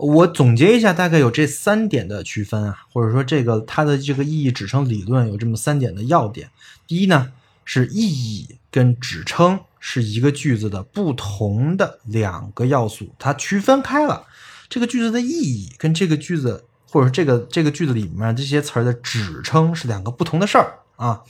[0.02, 6.50] 我总结一下，大概有这三点的区分啊，或者说这个它的这个意义指称理论有这么三点的要点。
[6.88, 7.32] 第一呢，
[7.64, 14.26] 是意义跟指称是一个句子的不同的两个要素，它区分开了。
[14.68, 21.22] 这个句子的意义跟这个句子，或者说这个这个句子里面这些词儿的指称是两个不同的事儿啊。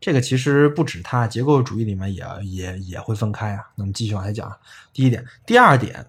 [0.00, 3.64] 这个其实不止它，结构主义里面也也也会分开啊。
[3.74, 4.56] 那么继续往下讲，
[4.92, 6.06] 第一点，第二点。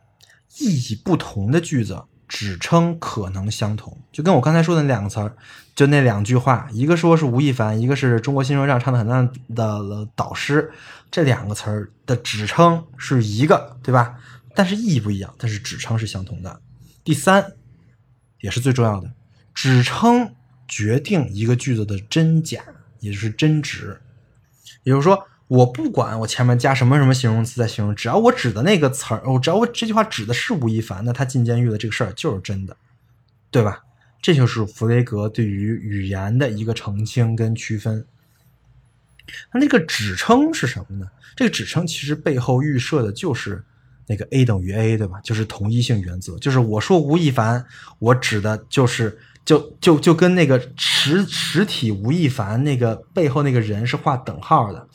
[0.57, 5.35] 意义不同的句子，指称可能相同，就跟我刚才说的那两个词儿，
[5.75, 10.71] 就那两句话，一个说是吴亦凡，一个是中国新说唱唱的很烂的导师，
[11.09, 14.17] 这两个词儿的指称是一个，对吧？
[14.55, 16.59] 但是意义不一样，但是指称是相同的。
[17.03, 17.53] 第三，
[18.41, 19.11] 也是最重要的，
[19.53, 20.33] 指称
[20.67, 22.61] 决定一个句子的真假，
[22.99, 24.01] 也就是真值，
[24.83, 25.25] 也就是说。
[25.49, 32.77] 我不管我前面加什么什么形容词在形容，只要我指的那个词儿，我只要我这句话指的是吴亦凡，那他进监狱的这个事儿就是真的，
[33.49, 33.83] 对吧？
[34.21, 38.05] 这就是弗雷格对于语言的一个澄清跟区分。
[39.53, 41.07] 那那个指称是什么呢？
[41.35, 43.63] 这个指称其实背后预设的就是
[44.07, 45.19] 那个 A 等于 A，对吧？
[45.21, 47.65] 就是同一性原则，就是我说吴亦凡，
[47.97, 54.87] 我指的就是就就就跟那个实实体吴亦凡那个背后那个人是画等号的。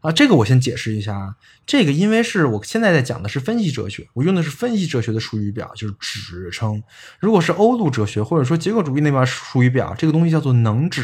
[0.00, 1.34] 啊，这个我先解释一下啊。
[1.66, 6.80] 这个因为是我现在在讲的是分析哲学，我用的是分析哲学的术语表，就是指称。
[7.18, 11.02] 如果是欧陆哲学或者说结构主义那边术语表，这个东西叫做能指，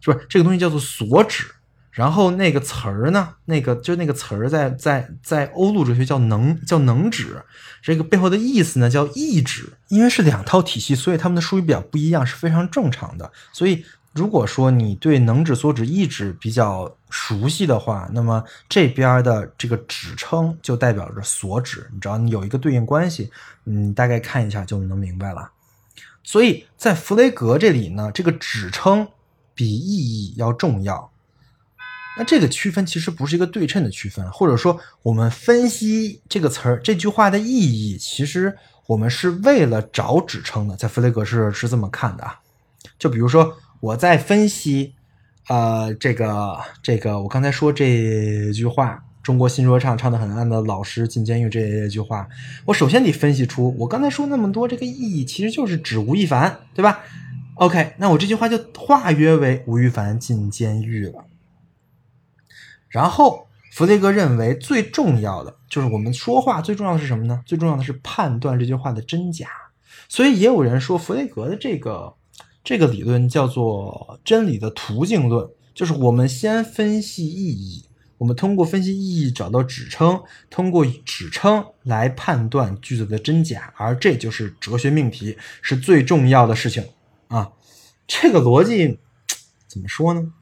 [0.00, 0.24] 是不是？
[0.28, 1.46] 这个东西叫做所指。
[1.90, 7.42] 然后那个词儿呢，那个就那个词儿在在在欧陆哲学叫能叫能指，
[7.82, 9.72] 这个背后的意思呢叫意指。
[9.88, 13.32] 因为是两套体系，所以他们的术语表不一样是非常正常的。
[13.52, 13.84] 所以。
[14.12, 23.30] 如果说你对能指、所指、意指比较熟悉的话，那么这边的这个指称就代表着所指，你只要你有一个对应关系，
[23.64, 25.50] 你大概看一下就能明白了。
[26.22, 29.08] 所以在弗雷格这里呢，这个指称
[29.54, 31.10] 比意义要重要。
[32.18, 38.54] 那这个区分其实不是一个对称的区分，或者说我们分析这个词儿、这句话的意义，其实
[38.86, 40.76] 我们是为了找指称的。
[40.76, 42.38] 在弗雷格是是这么看的啊，
[42.98, 43.56] 就比如说。
[43.82, 44.94] 我在分析，
[45.48, 52.28] 呃，这个这个，我刚才说这句话中国新说唱唱的很烂的老师进监狱这句话，
[52.66, 57.00] 我首先得分析出我刚才说那么多这个意义，其实就是指吴亦凡，对吧
[57.56, 61.24] ？OK，那我这句话就化约为吴亦凡进监狱了。
[62.88, 67.42] 然后弗雷格认为最重要的就是我们说话最重要的是什么呢？
[67.44, 69.48] 最重要的是判断这句话的真假。
[70.08, 72.14] 所以也有人说弗雷格的这个
[72.64, 77.84] 这个理论叫做真理的途径论，就是我们先分析意义。
[78.18, 86.84] 我们通过分析意义找到指称，通过指称来判断句子的真假，而这就是哲学命题是最重要的事情
[87.26, 87.50] 啊！
[88.06, 89.00] 这个逻辑
[89.66, 90.32] 怎么说呢？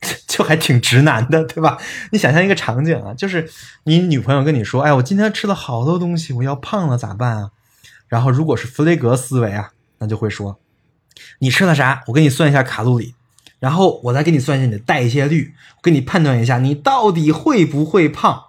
[0.28, 1.76] 就还挺直男的，对吧？
[2.12, 3.50] 你想象一个场景啊，就是
[3.84, 7.50] 你女朋友跟你说：“哎，我今天吃了好多东西，我要胖了，咋办啊？”
[8.06, 10.60] 然后如果是弗雷格思维啊，那就会说
[11.38, 12.02] ：“你吃了啥？
[12.06, 13.14] 我给你算一下卡路里。”
[13.60, 18.46] 然后我再给你算一下你的代谢率，我给你判断一下你到底会不会胖，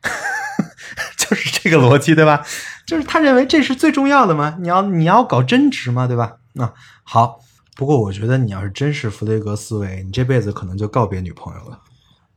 [1.18, 2.42] 就是这个逻辑对吧？
[2.86, 4.56] 就是他认为这是最重要的嘛？
[4.60, 6.36] 你要你要搞真值嘛，对吧？
[6.54, 7.40] 那好，
[7.76, 11.80] 不过我觉得你要是真是弗雷格思维，你这辈子可能就告别女朋友了。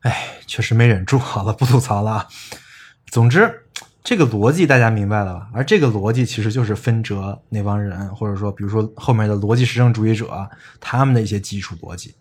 [0.01, 2.27] 哎，确实没忍住，好了，不吐槽了。
[3.09, 3.63] 总之。
[4.07, 5.49] 这个逻辑大家明白了吧？
[5.53, 12.15] 而这个逻辑其实就是分哲那帮人，或者说，比如说后面的逻辑实证主义者，他们的一些基础逻辑。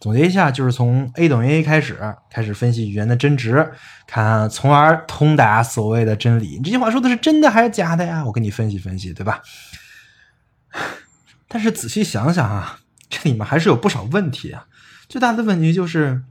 [0.00, 1.96] 总结一下，就是从 A 等于 A 开始，
[2.28, 3.70] 开始分析语言的真值，
[4.04, 6.56] 看，从而通达所谓的真理。
[6.56, 8.24] 你这句话说的是真的还是假的呀？
[8.24, 9.40] 我跟你分析分析，对吧？
[11.46, 14.66] 但是仔细想想啊，这里面还是有不少问题啊。
[15.08, 16.24] 最大的问题就是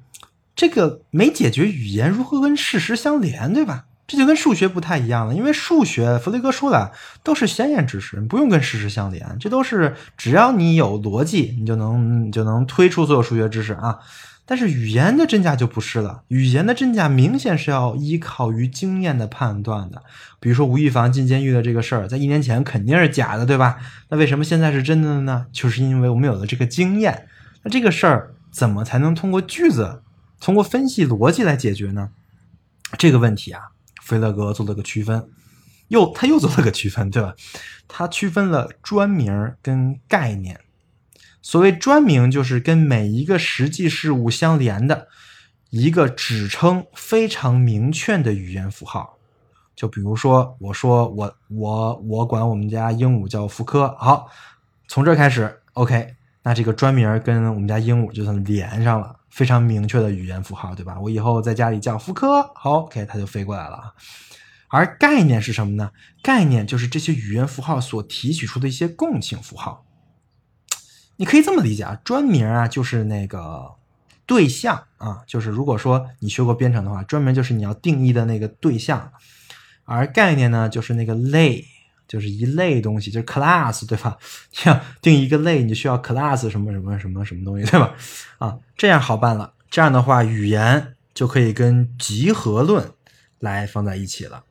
[0.54, 3.86] 这个没解决语言如何跟事实相连，对吧？
[4.08, 6.94] 这就跟数学不太一样了，因为数学，弗雷格说了，
[7.24, 14.00] 都是先验知识，不用跟事实相连，这都是只要你有逻辑，你就能你就能推出所有数学知识啊。
[14.50, 20.02] 但是语言的真假就不是了，语言的真假明显是要依靠于经验的判断的。
[20.40, 23.78] 比如说吴亦凡进监狱的这个事儿，在一年前肯定是假的，对吧？
[24.08, 25.48] 那为什么现在是真的呢？
[25.52, 27.28] 就是因为我们有了这个经验。
[27.64, 30.02] 那这个事儿怎么才能通过句子，
[30.40, 32.12] 通过分析逻辑来解决呢？
[32.98, 33.64] 这个问题啊。
[34.08, 35.30] 菲勒格做了个区分，
[35.90, 37.36] 又他又做了个区分，对吧？
[37.88, 40.60] 他区分了专名跟概念。
[41.42, 45.08] 所谓专名，就是跟每一个实际事物相连的
[45.70, 49.18] 一个指称非常明确的语言符号。
[49.76, 54.28] 就比如说，我说我我我管我们家鹦鹉叫福柯，好，
[54.88, 59.16] 从这开始，OK，那这个专名跟我们家鹦鹉就算连上了。
[59.30, 61.00] 非常明确的语言符号，对吧？
[61.00, 63.94] 我以后在家里叫福柯，好，OK，它就飞过来了。
[64.70, 65.92] 而概念是什么呢？
[66.22, 69.86] 概念就是这些语言符号所提取出的一些共性符号。
[71.18, 73.76] 你可以这么理解啊，专名啊就是那个
[74.26, 79.12] 对象啊，就是如果说你学过编程的话，专门就是你要定义的那个对象，
[79.86, 81.66] 而概念呢就是那个类。
[82.08, 84.18] 就是一类东西，就是 class，对吧？
[84.66, 87.94] 要定一个类，你需要 class 什么什么什么什么东西，对吧？
[88.38, 89.54] 啊，这样好办了。
[89.70, 92.92] 这样的话，语言就可以跟集合论
[93.40, 94.44] 来放在一起了。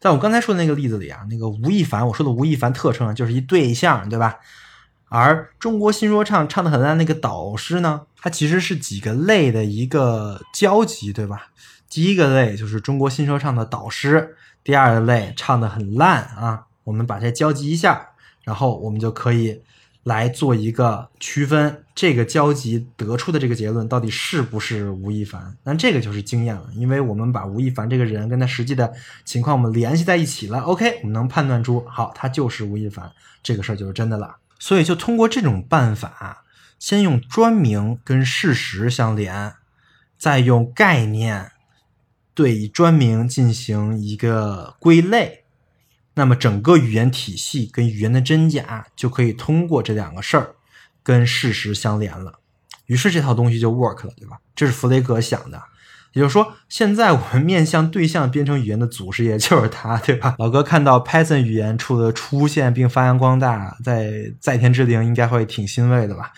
[0.00, 4.36] 在我刚才说的那个例子里啊，那个吴亦凡，我说的吴亦凡特征啊，就是一对象，对吧？
[5.08, 11.50] 而中国新说唱唱的很烂那个导师呢，它其实是几个类的一个交集，对吧？
[11.88, 16.66] 第一个类就是中国新说唱的导师，第二个类唱的很烂啊。
[16.84, 18.10] 我们把这交集一下，
[18.44, 19.60] 然后我们就可以
[20.04, 25.56] 来做一个区分，这个交集得出的这个结论到底是不是吴亦凡？
[25.64, 28.92] 那这个就是经验了，因为我们把吴亦凡这个人跟他实际的
[29.24, 30.60] 情况我们联系在一起了。
[30.60, 33.10] OK，我们能判断出，好，他就是吴亦凡，
[33.42, 34.36] 这个事儿就是真的了。
[34.58, 36.44] 所以就通过这种办法，
[36.78, 39.54] 先用专名跟事实相连，
[40.18, 41.52] 再用概念
[42.34, 45.43] 对专名进行一个归类。
[46.14, 50.54] 那么整个语言体系跟语言的真假就可以通过这两个事儿
[51.02, 52.38] 跟事实相连了，
[52.86, 54.38] 于是这套东西就 work 了，对吧？
[54.54, 55.60] 这是弗雷格想的，
[56.12, 60.36] 也就是说，现在我们面向对象编程语言的祖师爷就是他，对吧？
[60.38, 66.32] 老哥看到 Python 语言出的出现并发扬光大，在在天之灵应该会挺欣慰的吧？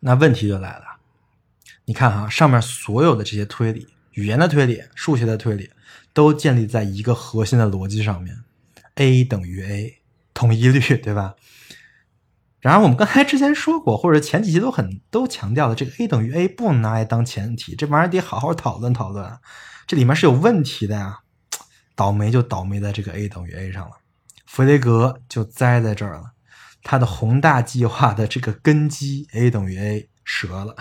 [0.00, 0.84] 那问题就来了，
[1.86, 5.70] 你看哈，上面所有的这些推理，语言的推理、数学的推理，
[6.12, 8.36] 都建立在一个核心的逻辑上面。
[9.00, 10.02] A 等于 a，
[10.34, 11.34] 统一律，对吧？
[12.60, 19.38] 然而我们刚才之前说过，或者前几期都很都强调了，这个 a 等于 a 不能拿来当前提，这玩意儿得好好讨论讨论，
[19.86, 21.20] 这里面是有问题的呀。
[21.96, 23.96] 倒霉就倒霉在这个 a 等于 a 上了，
[24.46, 26.32] 弗雷格就栽在这儿了，
[26.82, 30.76] 他的宏大计划的这个根基 a 等于 a 折了。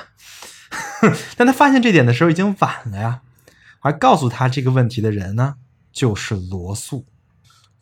[1.36, 3.22] 但他发现这点的时候已经晚了呀。
[3.82, 5.56] 而告诉他这个问题的人呢，
[5.92, 7.06] 就是罗素。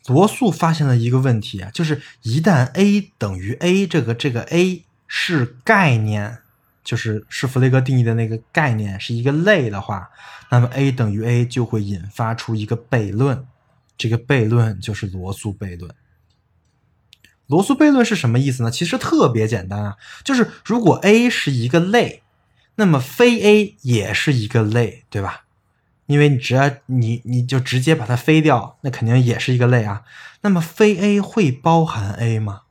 [0.08, 6.38] 罗素发现了一个问题啊，就是一旦 a 等于 a，这个这个 a 是概念，
[6.82, 10.10] 就是是弗雷格定义的那个概念，是一个类的话，
[10.50, 13.46] 那么 a 等于 a 就会引发出一个悖论，
[13.96, 15.94] 这个悖论就是罗素悖论。
[17.46, 18.70] 罗素悖论是什么意思呢？
[18.70, 22.22] 其实特别简单啊，就是如果 a 是一个类，
[22.74, 25.44] 那么非 a 也是一个类，对吧？
[26.08, 30.02] 因为你只要你你就直接把它飞掉，那肯定也是一个类啊。
[30.40, 32.62] 那么非 A 会包含 A 吗？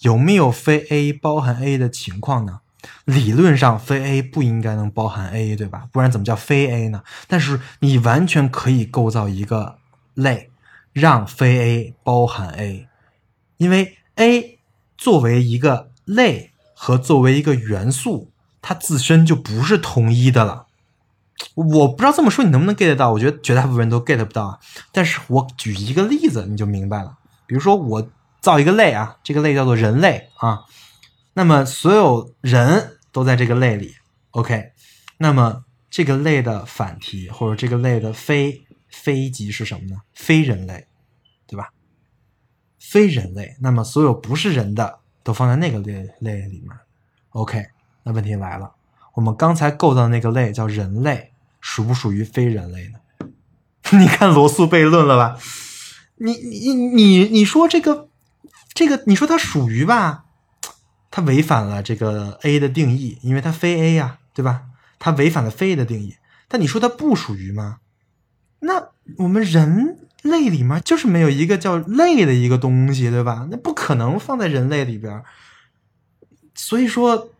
[0.00, 2.60] 有没有非 A 包含 A 的情况呢？
[3.06, 5.88] 理论上非 A 不应该能包含 A，对吧？
[5.90, 7.02] 不然怎么叫非 A 呢？
[7.26, 9.78] 但是你完全可以构造一个
[10.14, 10.50] 类，
[10.92, 12.86] 让非 A 包含 A，
[13.56, 14.58] 因为 A
[14.98, 20.65] 作为一个类和作为一个元素，它自身就不是统一的了。
[21.54, 24.58] 我不知道这么说你能不能 get 到，我觉得绝大部分人都 get 不到啊。
[24.92, 27.18] 但是我举一个例子你就明白了。
[27.46, 28.10] 比如说我
[28.40, 30.64] 造一个类啊，这个类叫做人类啊，
[31.34, 33.94] 那么所有人都在这个类里
[34.30, 34.72] ，OK。
[35.18, 39.96] 那么这个类的反题或者这个类的非非极是什么呢？
[40.14, 40.86] 非人类，
[41.46, 41.70] 对吧？
[42.78, 46.70] 非人类，那么所有不是人的都放在那个类类里面
[47.30, 47.66] ，OK。
[48.04, 48.75] 那问题来了。
[49.16, 53.00] 我们刚才构造的那个类叫人类，属不属于非人类呢？
[53.98, 55.38] 你看罗素悖论了吧？
[56.16, 58.08] 你你你你说这个
[58.74, 60.24] 这个，你说它属于吧？
[61.10, 64.64] 它违反了这个 A 的定义，因为它非 A 呀，对吧？
[64.98, 66.16] 它违反了非 A 的定义。
[66.46, 67.78] 但你说它不属于吗？
[68.60, 73.48] 那我们人类里面就是没有一个叫类的一个东西，对吧？
[73.50, 75.22] 那不可能放在人类里边。
[76.54, 77.30] 所以说，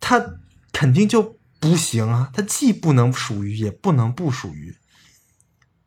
[0.00, 0.36] 它。
[0.82, 2.32] 肯定就不行啊！
[2.34, 4.74] 它既不能属于，也不能不属于。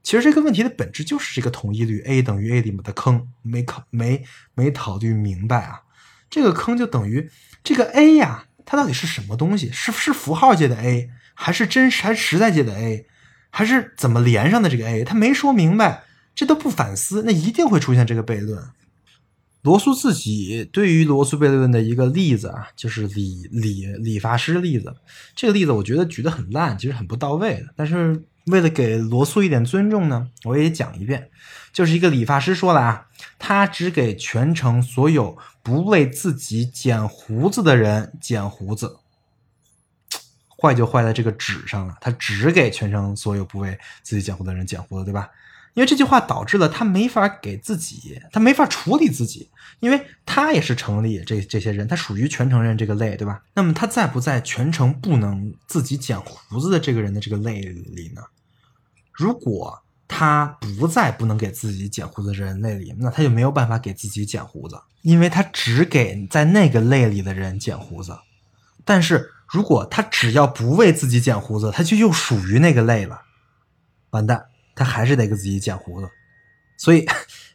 [0.02, 4.24] 其实这个问题的本质就是这个同义律 a 等于 a 里面的坑，没考没
[4.54, 5.82] 没考虑明白啊！
[6.30, 7.30] 这个坑就等于
[7.62, 9.70] 这个 a 呀，它到底是什么东西？
[9.70, 13.06] 是是符号界的 a，还是真实还是实在界的 a，
[13.50, 15.04] 还是怎么连上的这个 a？
[15.04, 18.70] 他没说明白，这都不反思，那一定会出现这个悖论。
[19.66, 24.96] 罗素自己对于罗素悖论的一个例子啊，就是理理理发师例子。
[25.36, 27.74] 这个例子我觉得举得很烂，其实很不到位的。
[27.76, 31.32] 但是为了给罗素一点尊重呢，我也讲一遍。
[31.74, 33.08] 就是一个理发师说了啊，
[33.40, 38.98] 他只给全城所有不为自己剪胡子的人剪胡子。
[40.58, 45.28] 坏就坏在这个纸上了，他只给全城所有不为自己剪胡子的人剪胡子，对吧？
[45.76, 49.50] 因为这句话导致了他没法给自己，他没法处理自己，
[49.82, 53.44] 因为他也是城里这这些人，他属于全城人这个类，对吧？
[53.54, 58.24] 那么他在不在全城不能自己剪胡子的这个人的这个类里呢？
[59.12, 68.18] 如果他不在不能给自己剪胡子的人类里，那他就没有办法给自己剪胡子，因为他只给在那个类里的人剪胡子。
[68.86, 73.24] 但是如果他只要不为自己剪胡子，他就又属于那个类了，
[74.12, 74.46] 完蛋。
[74.76, 76.10] 他还是得给自己剪胡子，
[76.78, 77.08] 所以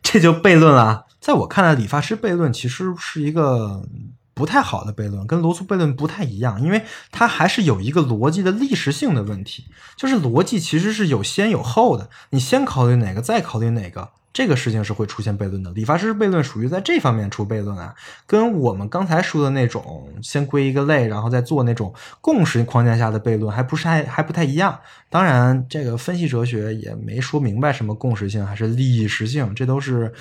[0.02, 1.06] 这就悖论了。
[1.20, 3.86] 在我看来，理发师悖论其实是一个
[4.32, 9.66] 不太好的悖论，跟罗素悖论不太一样，因为它还是有一个逻辑的历史性的问题，
[9.96, 14.08] 就是逻辑其实是有先有后的，你先考虑哪个，再考虑哪个。
[14.32, 17.94] 这个事情是会出现悖论的，理发师悖论属于在这方面出悖论啊，
[18.26, 24.78] 跟我们刚才说的那种先归一个类，然后再做那种共识框架下的悖论，还不是还还不太一样。
[25.08, 30.12] 当然，这个分析哲学也没说明白什么共识性还是利益实性，这都是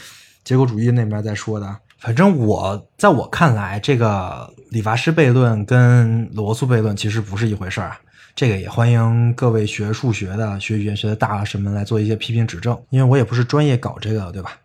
[0.43, 1.77] 结构主义那边在说的。
[1.99, 7.99] 反正我在我看来，这个理发师悖论跟罗素悖论其实不是一回事儿啊。
[8.39, 14.57] 这个也欢迎各位学数学的、学语言学的大神们来做一些批评指正，因为我也不是专业搞这个的，对吧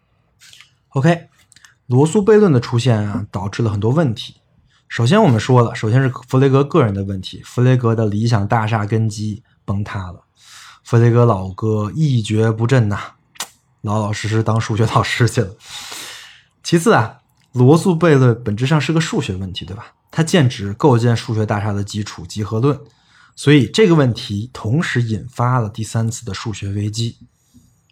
[0.91, 1.27] ？OK，
[1.89, 4.37] 罗素悖论的出现啊，导致了很多问题。
[4.87, 10.21] 首先我们说了，首先是弗雷格个人的问题，弗雷格的理想大厦根基崩塌了，
[10.85, 13.01] 弗雷格老哥一蹶不振呐，
[13.81, 15.51] 老老实实当数学老师去了。
[16.63, 17.19] 其次啊，
[17.51, 19.87] 罗素悖论本质上是个数学问题，对吧？
[20.13, 22.79] 它剑指构建数学大厦的基础——集合论。
[23.37, 27.19] 所以这个问题同时引发了第三次的数学危机，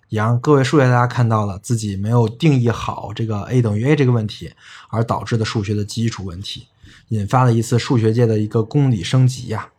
[0.09, 4.53] 也让各位数学家看到了自己没有定义好这个 a 等于 a 这个问题，
[4.89, 6.69] 而导致的数学的基础问题，
[7.09, 9.71] 引发了一次数学界的一个公理升级呀。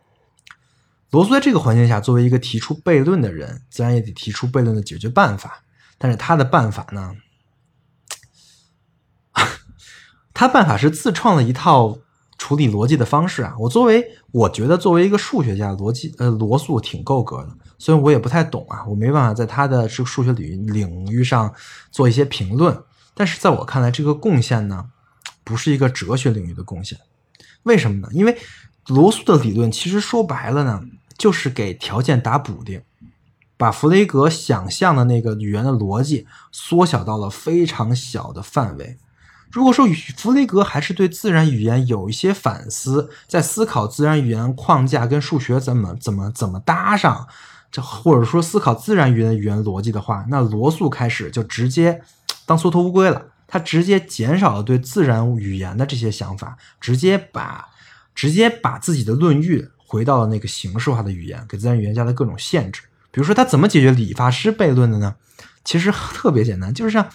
[1.10, 5.62] 罗素在这个环境下，作为一个提出悖论的人，自然也得提出悖论的解决办法。
[5.96, 7.16] 但是他的办法呢？
[10.34, 11.98] 他办法是自创了一套。
[12.44, 13.54] 处理逻辑的方式啊。
[13.58, 17.48] 我作为我觉得作为一个数学家，逻辑呃罗素挺够格的。
[17.78, 21.50] 虽然我也不太懂啊，我没办法在他的这个数学领领域上
[21.90, 22.78] 做一些评论，
[23.14, 24.84] 但是在我看来，这个贡献呢，
[25.42, 26.98] 不是一个哲学领域的贡献。
[27.62, 28.08] 为什么呢？
[28.12, 28.36] 因为
[28.88, 30.82] 罗素的理论其实说白了呢，
[31.16, 32.82] 就是给条件打补丁，
[33.56, 38.98] 把弗雷格想象的那个语言的逻辑缩小到了非常小的范围。
[39.54, 39.86] 如果说
[40.16, 47.28] 弗雷格还是对自然语言有一些反思，在思考自然语言框架跟数学怎么怎么怎么搭上，
[47.70, 52.02] 这或者说思考自然语言语言逻辑的话，那罗素开始就直接
[52.44, 53.26] 当缩头乌龟了。
[53.46, 57.68] 他直接减少了对自然语言的这些想法，直接把
[58.12, 62.82] 直接把自己的论域回到了那个形式化的语言，给自然语言加了各种限制。
[63.12, 65.14] 比如说，他怎么解决理发师悖论的呢？
[65.64, 67.06] 其实特别简单，就是像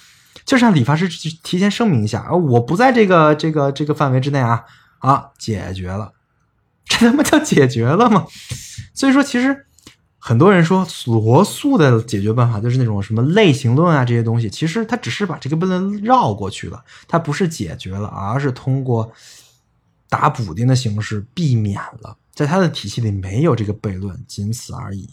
[0.50, 1.08] 就是让理发师
[1.44, 4.66] 提前声明一下啊，我不在这个这个这个范围之内啊
[4.98, 6.14] 啊，解决了，
[6.90, 8.26] 这他妈叫解决了吗？
[8.96, 9.68] 所以说，其实。
[10.22, 19.10] 很多人说罗素的解决办法就是那种什么类型论啊这些东西，其实他只是把这个悖论绕过去了，他不是解决了，而是通过
[20.10, 25.10] 打补丁的形式避免了，在他的体系里没有这个悖论，仅此而已。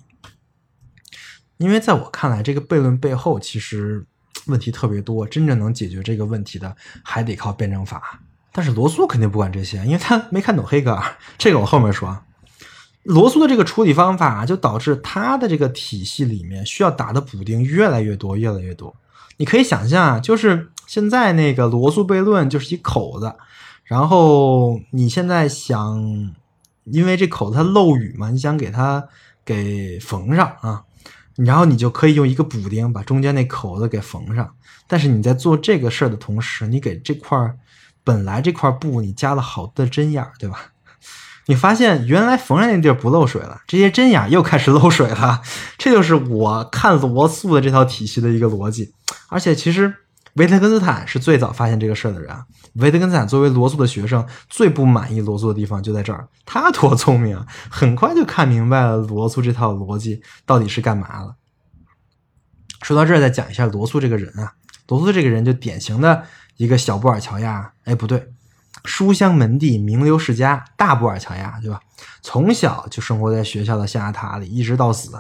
[1.59, 4.05] 因为在我看来，这个悖论背后其实
[4.47, 8.21] 问题特别多，真正能解决这个问题的还得靠辩证法。
[8.53, 12.19] 但是罗素肯定不管这些，因为他没看懂黑格尔， 这个我后面说。
[13.03, 18.97] 罗素的这个处理方法就导致他的这个体系里面需要打的补丁越来越多，越来越多。
[19.37, 23.33] 你可以想象啊，就是现在那个罗素悖论就是一口子，
[23.85, 26.35] 然后你现在想，
[26.83, 29.07] 因为这口子它漏雨嘛，你想给它
[29.45, 30.83] 给缝上啊，
[31.37, 34.51] 然后你就可以用一个补丁把中间那口子给缝上。
[34.87, 37.39] 但是你在做这个事儿的同时，你给这块
[38.05, 40.73] 本来这块布你加了好多针眼儿，对吧？
[41.49, 45.43] 你发现原来缝上那地儿不漏水了，这些针眼又开始 漏水了。
[45.79, 48.93] 这就是我看罗素的这套体系的一个逻辑。
[49.29, 49.95] 而且其实
[50.37, 52.35] 维特根斯坦是最早发现这个事儿的人。
[52.75, 56.29] 维特根斯坦作为罗素的学生，最不满意罗素的地方就在这儿。
[56.45, 61.37] 他多聪明啊，很快就看明白了罗素这套逻辑到底是干嘛了。
[62.83, 64.53] 说到这儿，再讲一下罗素这个人啊，
[64.89, 66.25] 罗素这个人就典型的
[66.57, 67.73] 一个小布尔乔亚。
[67.85, 68.31] 哎，不对。
[68.85, 71.81] 书香门第、名流世家，大布尔乔亚，对吧？
[72.21, 75.11] 从小就生活在学校的象牙塔里，一直到死。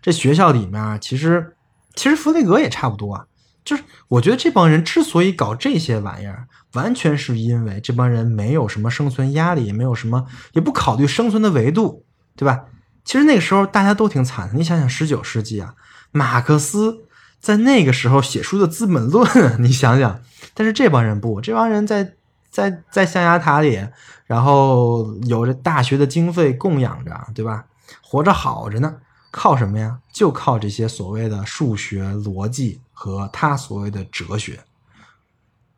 [0.00, 1.56] 这学校里面，其实
[1.94, 3.26] 其实弗雷格也差不多啊。
[3.70, 12.04] 就是我觉得这帮人之所以搞这些玩意儿，完全是因为这帮人没有什么生存压力，也没有什么，也不考虑生存的维度，
[12.34, 12.64] 对吧？
[13.04, 14.54] 其实那个时候大家都挺惨的。
[14.54, 15.74] 你想想，十九世纪啊，
[16.10, 17.06] 马克思
[17.38, 19.24] 在那个时候写出的《资本论》，
[19.62, 20.20] 你想想。
[20.54, 22.14] 但是这帮人不，这帮人在。
[22.52, 23.78] 在在象牙塔里，
[24.26, 27.64] 然后有着大学的经费供养着，对吧？
[28.02, 28.96] 活着好着呢，
[29.30, 29.98] 靠什么呀？
[30.12, 34.60] 就靠这些所谓的数学逻辑和他所谓的哲学。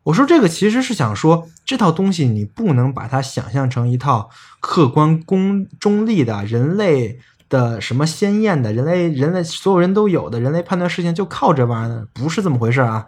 [0.05, 4.31] 我说这个其实是想说，这套东西你不能把它想象成一套
[4.61, 13.07] 客观公中立的人类的什么鲜艳的人类人类所有人都有的人类判断事情就靠这玩意儿，不是这么回事啊。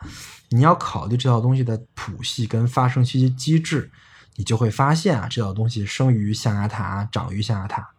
[0.50, 3.90] 你要考虑这套东西的谱系跟发生机机制，
[4.36, 7.93] 你就会发现啊，这套东西生于象牙塔，长于象牙塔。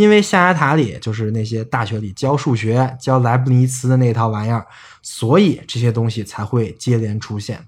[0.00, 4.66] 因为象牙塔里就是那些大学里教数学、教莱布尼茨的那套玩意儿，
[5.02, 7.66] 所以这些东西才会接连出现。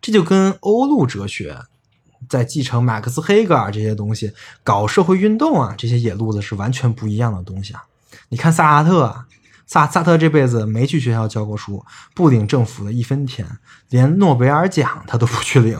[0.00, 1.56] 这就跟欧陆哲学
[2.28, 4.32] 在继承马克思、黑格尔这些东西
[4.64, 7.84] 搞社会运动啊，这些野路子是完全不一样的东西啊。
[8.30, 9.26] 你看萨拉特。
[9.64, 11.82] 萨萨特这辈子没去学校教过书，
[12.14, 13.46] 不领政府的一分钱，
[13.88, 15.78] 连诺贝尔奖他都不去领。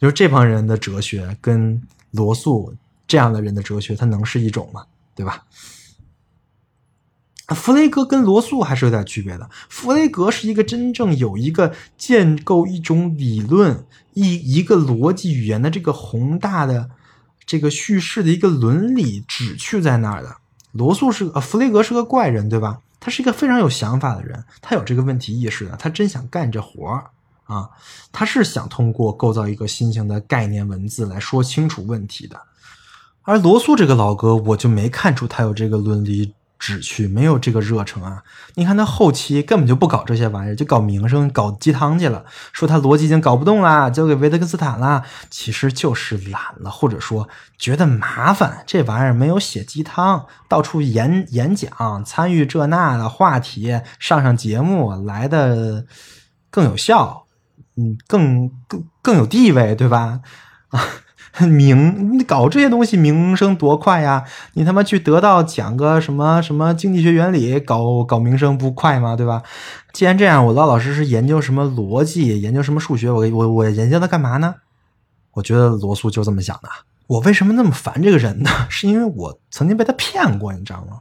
[0.00, 2.74] 就是这帮人的哲学跟罗素
[3.06, 4.84] 这样的人的哲学，他能是一种吗？
[5.14, 5.44] 对吧？
[7.54, 9.48] 弗雷格跟罗素还是有点区别的。
[9.68, 16.90] 弗雷格是一个真正有一个建构一种理论、一一个逻辑语言的这个宏大的
[17.46, 20.38] 这个叙事的一个伦理旨趣在那儿的。
[20.72, 22.80] 罗素是呃，弗雷格是个怪人，对吧？
[22.98, 27.10] 他是一个非常有想法的人，他有这个问题意识的，他真想干这活儿
[27.44, 27.70] 啊！
[28.10, 32.42] 他是想通过构造一个新型的概念文字来说清楚问题的。
[33.26, 36.32] 而罗素这个老哥，我就没看出他有这个伦理。
[36.58, 38.22] 旨趣没有这个热诚啊！
[38.54, 42.24] 你看他后期根本就不搞这些玩意儿，就搞名声、搞鸡汤去了。
[42.50, 48.64] 说他逻辑已经搞不动了，交给维特根斯坦了，其实就是懒了，或者说觉得麻烦。
[48.66, 55.84] 这玩意儿没有写鸡汤，到处演演讲、参与这那的话题，上上节目来的
[56.50, 57.26] 更有效，
[57.76, 60.20] 嗯，更更更有地位，对吧？
[60.68, 60.80] 啊，
[61.46, 64.24] 名， 你搞这些东西名声多快呀？
[64.54, 69.14] 你他妈去得到讲个什么什么经济学原理，搞搞名声不快吗？
[69.16, 69.42] 对吧？
[69.92, 74.54] 既然这样，我老老实实研究什么逻辑，研究什么数学，我我我研究它干嘛呢？
[75.32, 76.68] 我觉得罗素就这么想的。
[77.06, 78.50] 我为什么那么烦这个人呢？
[78.68, 80.98] 是因为我曾经被他骗过，你知道吗？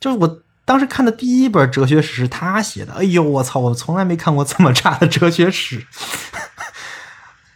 [0.00, 2.92] 就是我当时看的第一本哲学史是他写的。
[2.94, 3.58] 哎呦，我操！
[3.60, 5.86] 我从来没看过这么差的哲学史。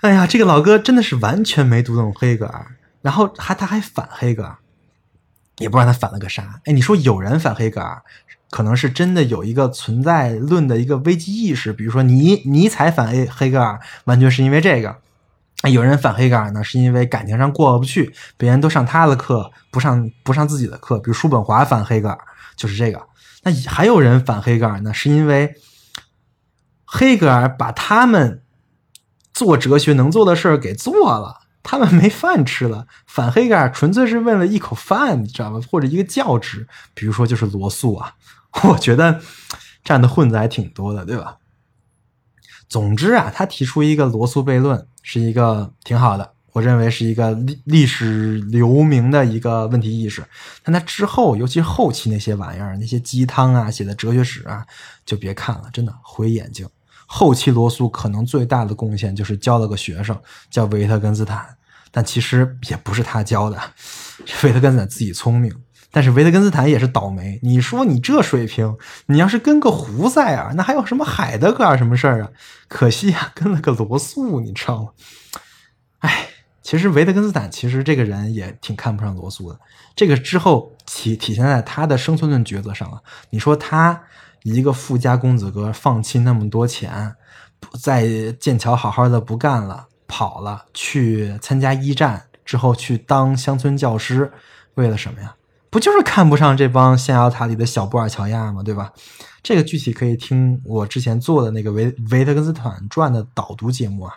[0.05, 4.59] 哎呀，这个老哥真的是完全没读懂黑格尔，然后还他还反黑格尔，
[5.57, 6.61] 也不知道他反了个啥。
[6.66, 8.02] 哎，你说有人反黑格尔，
[8.50, 14.94] 可能是真的有一个存在论的一个危机意识，比如说尼尼采反黑黑格尔，完全是因为这个。
[15.70, 20.98] 有人反黑格尔呢，是因为感情上过不去，别人都上他的课，不上不上自己的课。
[20.98, 22.18] 比如叔本华反黑格尔，
[22.57, 23.02] 就是这个。
[23.42, 25.55] 那还有人反黑格尔呢，是因为
[26.84, 28.42] 黑格尔把他们
[29.35, 32.87] 做哲学能做的事儿给做了，他们没饭吃了。
[33.07, 35.61] 反黑格尔纯粹是为了一口饭，你知道吗？
[35.70, 36.66] 或者一个教职。
[36.95, 38.14] 比如说就是罗素啊，
[38.64, 39.20] 我觉得
[39.82, 41.37] 这样的混子还挺多的，对吧？
[42.68, 44.87] 总之啊，他提出一个罗素悖论。
[45.07, 50.24] 是一个挺好的，我认为是一个历历史留名的一个问题意识。
[50.62, 54.66] 但他之后，尤其后期那些玩意儿，那些鸡汤啊，写的哲学史啊，
[55.05, 56.66] 就别看了，真的毁眼睛。
[57.16, 61.46] 后期罗素可能最大的贡献就是教了个学生叫维特根斯坦，
[61.92, 63.56] 但其实也不是他教的，
[64.42, 65.54] 维特根斯坦自己聪明。
[65.92, 67.38] 但是维特根斯坦也是倒霉。
[67.40, 72.30] 你说你这水平，你要是跟个胡塞尔，那还有什么海德格尔什么事儿啊？
[72.66, 74.88] 可惜啊，跟了个罗素，你知道吗？
[76.00, 76.26] 哎，
[76.62, 79.60] 其实维特根斯坦其实这个人也挺看不上罗素的。
[79.94, 83.00] 这个之后体体现在他的生存论抉择上了。
[83.30, 84.02] 你说他
[84.45, 87.16] 一个富家公子哥，放弃那么多钱，
[87.80, 94.30] 在剑桥好好的不干了，跑了去参加一战之后去当乡村教师，
[94.74, 95.34] 为了什么呀？
[95.70, 98.62] 不就是看不上这帮象牙塔里的小布尔乔亚吗？
[98.62, 98.92] 对吧？
[99.42, 104.14] 这个具体可以听我之前做的那个维维特根斯坦传的导读节目啊。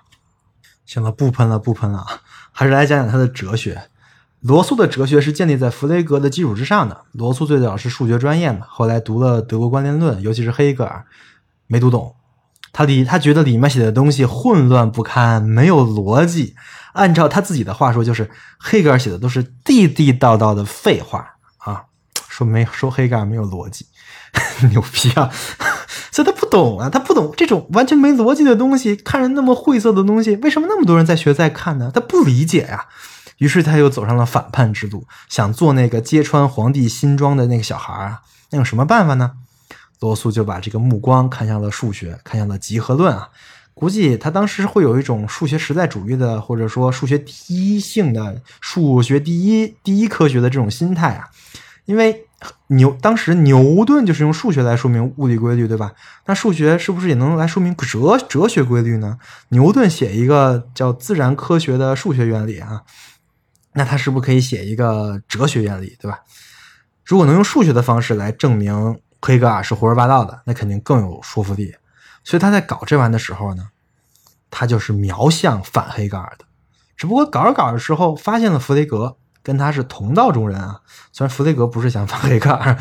[0.86, 2.06] 行了，不喷了，不喷了，
[2.52, 3.90] 还是来讲讲他的哲学。
[4.48, 7.02] 罗素的哲学是建立在弗雷格的基础之上的。
[7.12, 11.06] 罗素最早是数学专业嘛，后来读了德国观念论，尤其是黑格尔，
[11.68, 12.16] 没读懂。
[12.72, 16.56] 他里他觉得里面写的东西混乱不堪，没有逻辑。
[16.94, 21.84] 按照他自己的话说，就是黑格尔写的都是地地道道的废话啊。
[22.30, 23.88] 说没说黑格尔没有逻辑，
[24.72, 25.30] 牛逼啊！
[26.10, 31.92] 所以他不懂啊，他不懂这种完全没逻辑的东西，看着那么晦涩的东西，为什么那么多人在学在看呢？
[31.94, 32.86] 他不理解呀。
[33.38, 38.22] 于是他又走上了反叛之路，想做那个揭穿皇帝新装的那个小孩啊。
[38.52, 39.34] 那有什么办法呢？
[40.00, 43.30] 罗素就把这个目光看向了数学，看向了集合论啊。
[43.74, 51.30] 估计他当时会有一种数学实在主义的，或者说数学第一性的数学第一第一科学的这种心态啊，
[51.86, 52.24] 因为。
[52.68, 55.94] 牛当时牛顿就是用数学来说明物理规律，对吧？
[56.28, 59.18] 那数学是不是也能来说明哲哲学规律呢？
[59.50, 62.84] 牛顿写一个叫自然科学的数学原理啊，
[63.78, 66.20] 那他是不是可以写一个哲学原理，对吧？
[67.06, 71.76] 如果能用数学的方式来证明黑格尔是胡说八道的，那肯定更有说服力。
[72.24, 73.70] 所以他在搞这玩意的时候呢，
[74.52, 76.46] 他就是瞄向反黑格尔的，
[76.98, 79.18] 只不过搞着搞的时候发现了弗雷格。
[79.44, 80.82] 跟他是同道中人啊，
[81.14, 82.78] 虽然弗雷格不是想反黑格尔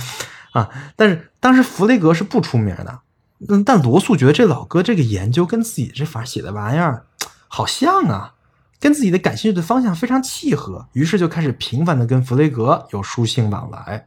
[0.51, 3.03] 啊，但是当时弗雷格是不出名的。
[3.49, 7.07] 嗯，但罗素觉得这老哥这个研究跟自己这法写的玩意儿
[7.47, 8.35] 好像啊，
[8.81, 14.07] 跟自己的感兴趣的方向非常契合，于是就开始频繁的跟弗雷格有书信往来。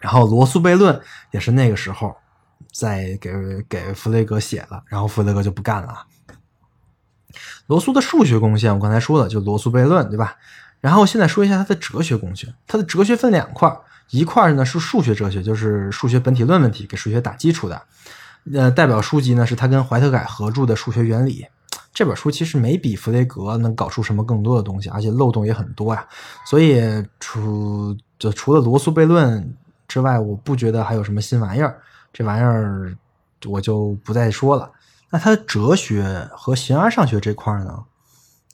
[0.00, 2.14] 然后罗素悖论也是那个时候
[2.70, 3.32] 在给
[3.68, 6.06] 给弗雷格写了，然后弗雷格就不干了。
[7.66, 10.36] 罗素的数学贡献我刚才说了，就罗素悖论，对吧？
[10.80, 12.54] 然后现在说一下他的哲学贡献。
[12.66, 13.74] 他的哲学分两块，
[14.10, 17.82] 一块呢是数学哲学，就是数学本体论问题，给数学打基础的。
[18.54, 21.42] 呃，代表书籍呢是他跟怀特改合著的《数学原理》。
[21.96, 26.06] 这本书其实没比弗雷格能搞出什么更多的东西，而且漏洞也很多呀。
[26.44, 26.78] 所以
[27.18, 29.56] 除就除了罗素悖论
[29.88, 31.80] 之外，我不觉得还有什么新玩意儿。
[32.12, 32.94] 这玩意儿
[33.46, 34.70] 我就不再说了。
[35.08, 37.84] 那他的哲学和形而上学这块呢？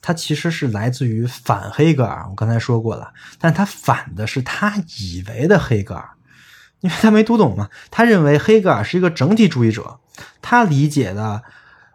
[0.01, 6.11] 他其实是来自于反黑格尔，我刚才说过了，但他反的是他以为的黑格尔，
[6.79, 7.69] 因为他没读懂嘛。
[7.91, 9.99] 他认为黑格尔是一个整体主义者，
[10.41, 11.43] 他理解的，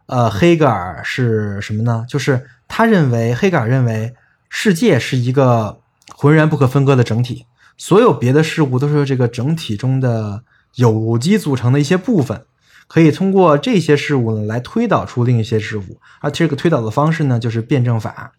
[0.08, 2.05] 呃，黑格尔是什么呢？
[2.10, 4.14] 就是他认为黑格尔认为
[4.49, 5.80] 世界是一个
[6.16, 7.45] 浑然不可分割的整体，
[7.78, 10.43] 所有别的事物都是这个整体中的
[10.76, 12.45] 有机组成的一些部分。
[12.88, 18.32] 可以通过这些事物呢来推导出另一些事物，而这个推导的方式呢就是辩证法。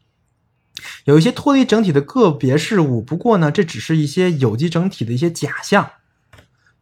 [1.05, 3.03] 有一些脱离整体的个别事物。
[3.03, 5.91] 不过呢，这只是一些有机整体的一些假象。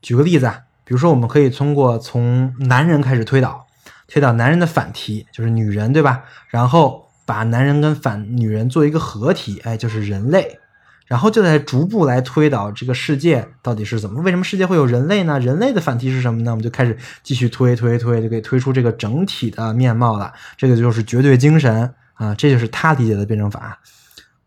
[0.01, 3.66] 举个例子啊，比如说，我们可以通过从男人开始推导，
[4.09, 6.25] 推导男人的反题就是女人，对吧？
[6.49, 10.59] 然后把男人跟反女人做一个合体，哎，就是人类。
[11.07, 14.21] 然后就在逐步来推导这个世界到底是怎么？
[14.23, 15.39] 为什么世界会有人类呢？
[15.39, 16.51] 人类的反题是什么呢？
[16.51, 20.33] 我们就开始继续推推推，就可以推出这个整体的面貌了。
[20.57, 23.79] 这个就是绝对精神啊，这就是他理解的辩证法。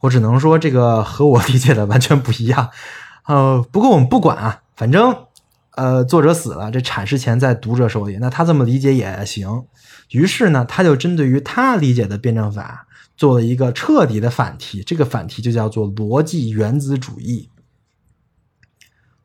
[0.02, 2.70] 我只能说这个和我理解的完全不一样。
[3.26, 5.16] 呃，不过我们不管啊，反正
[5.80, 9.64] 呃，作者死了，这阐释权在读者手里，那他这么理解也行。
[10.10, 12.86] 于是呢，他就针对于他理解的辩证法。
[13.16, 17.50] 做了一个彻底的反题，这个反题就叫做逻辑原子主义。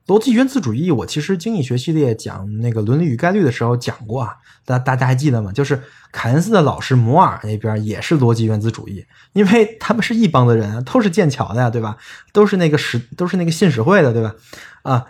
[0.07, 5.51] 逻辑原子主义，我其实经济学系列讲那个伦理与概率的时候讲过啊，大大家还记得吗？
[5.53, 5.81] 就是
[6.13, 11.97] 凯恩斯的老师摩尔那边也是逻辑原子主义，因为他们是一帮的人，都是剑桥的呀，对吧？
[12.33, 14.35] 都是那个史，都是那个信史会的，对吧？
[14.83, 15.07] 啊，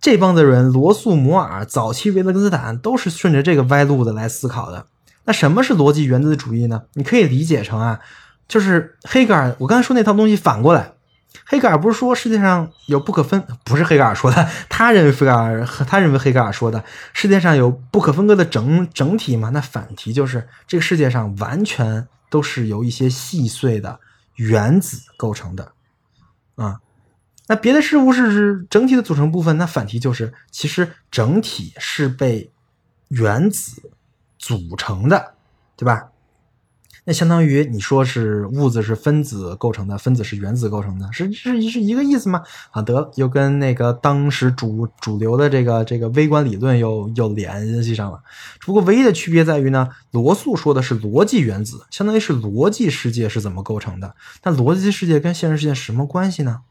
[0.00, 4.86] 这帮子人，罗素、摩尔、早期维特根斯坦都是顺着这个歪路子来思考的。
[5.24, 6.82] 那什么是逻辑原子主义呢？
[6.94, 8.00] 你可以理解成啊，
[8.48, 9.54] 就是黑格尔。
[9.58, 10.92] 我刚才说那套东西反过来，
[11.46, 19.50] 黑格尔不是说世界上有不可分，不是黑格尔说的，他认为黑格尔，他认为黑格尔说的世界上有不可分割的整整体吗？
[19.50, 24.00] 那反题就是这个世界上完全都是由一些细碎的
[24.36, 25.72] 原子构成的
[26.56, 26.80] 啊。
[27.50, 32.50] 那别的事物是整体的组成部分，那反题就是其实整体是被
[33.08, 33.90] 原子。
[34.42, 35.34] 组成的，
[35.76, 36.08] 对吧？
[37.04, 42.42] 那相当于你说是物质是分子构成的，分子是原子构成的，是是是一个意思吗？
[42.70, 48.22] 啊，得又跟那个当时主主流的这个这个微观理论又又联系上了。
[48.58, 54.14] 只不过唯一的区别在于呢，罗素说的是逻辑原子，相当于是逻辑世界是怎么构成的。
[54.42, 56.62] 那逻辑世界跟现实世界什么关系呢？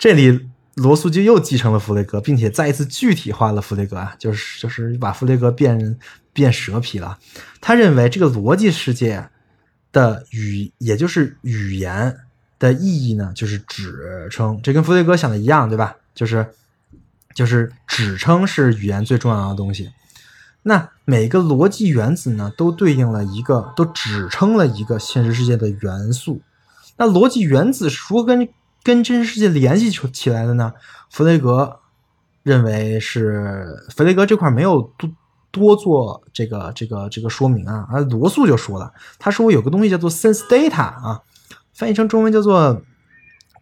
[0.00, 0.48] 这里。
[0.76, 5.98] 罗素就又继承了弗雷格，并且再一次具体化了弗雷格啊，就是就是把弗雷格变
[6.32, 7.18] 变蛇皮了。
[7.60, 9.28] 他认为这个逻辑世界
[9.92, 12.16] 的语，也就是语言
[12.58, 14.58] 的意义呢，就是指称。
[14.62, 15.96] 这跟弗雷格想的一样，对吧？
[16.14, 16.46] 就是
[17.34, 19.90] 就是指称是语言最重要的东西。
[20.62, 26.40] 那每个逻辑原子呢，都对应了一个，都指称了一个现实世界的元素。
[26.96, 28.48] 那逻辑原子如何跟？
[28.82, 30.72] 跟真实世界联系起起来的呢？
[31.10, 31.80] 弗雷格
[32.42, 35.10] 认为是弗雷格这块没有多
[35.50, 41.20] 多做这个这个这个说明啊，而罗素就说了，他说有个东西叫做 sense data 啊，
[41.74, 42.82] 翻译成中文叫做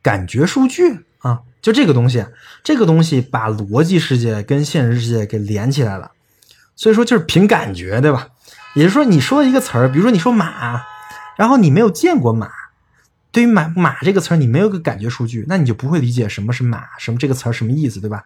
[0.02, 2.26] 感觉数据啊，就这个东西，
[2.62, 6.12] 这个东西把逻辑世界跟现实世界给连起来了，
[6.76, 8.28] 所以说就是凭感觉，对吧？
[8.74, 10.82] 也就是说，你说一个词儿，比如说你说马，
[11.36, 12.48] 然后你没有见过马。
[13.30, 18.24] 对于“马”“马”这个词儿，你没有个感觉数据，那你就不会理解什么是“马”，什么这个词儿什么意思，对吧？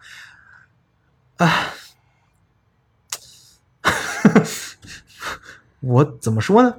[1.37, 1.73] 啊，
[5.81, 6.75] 我怎么说呢？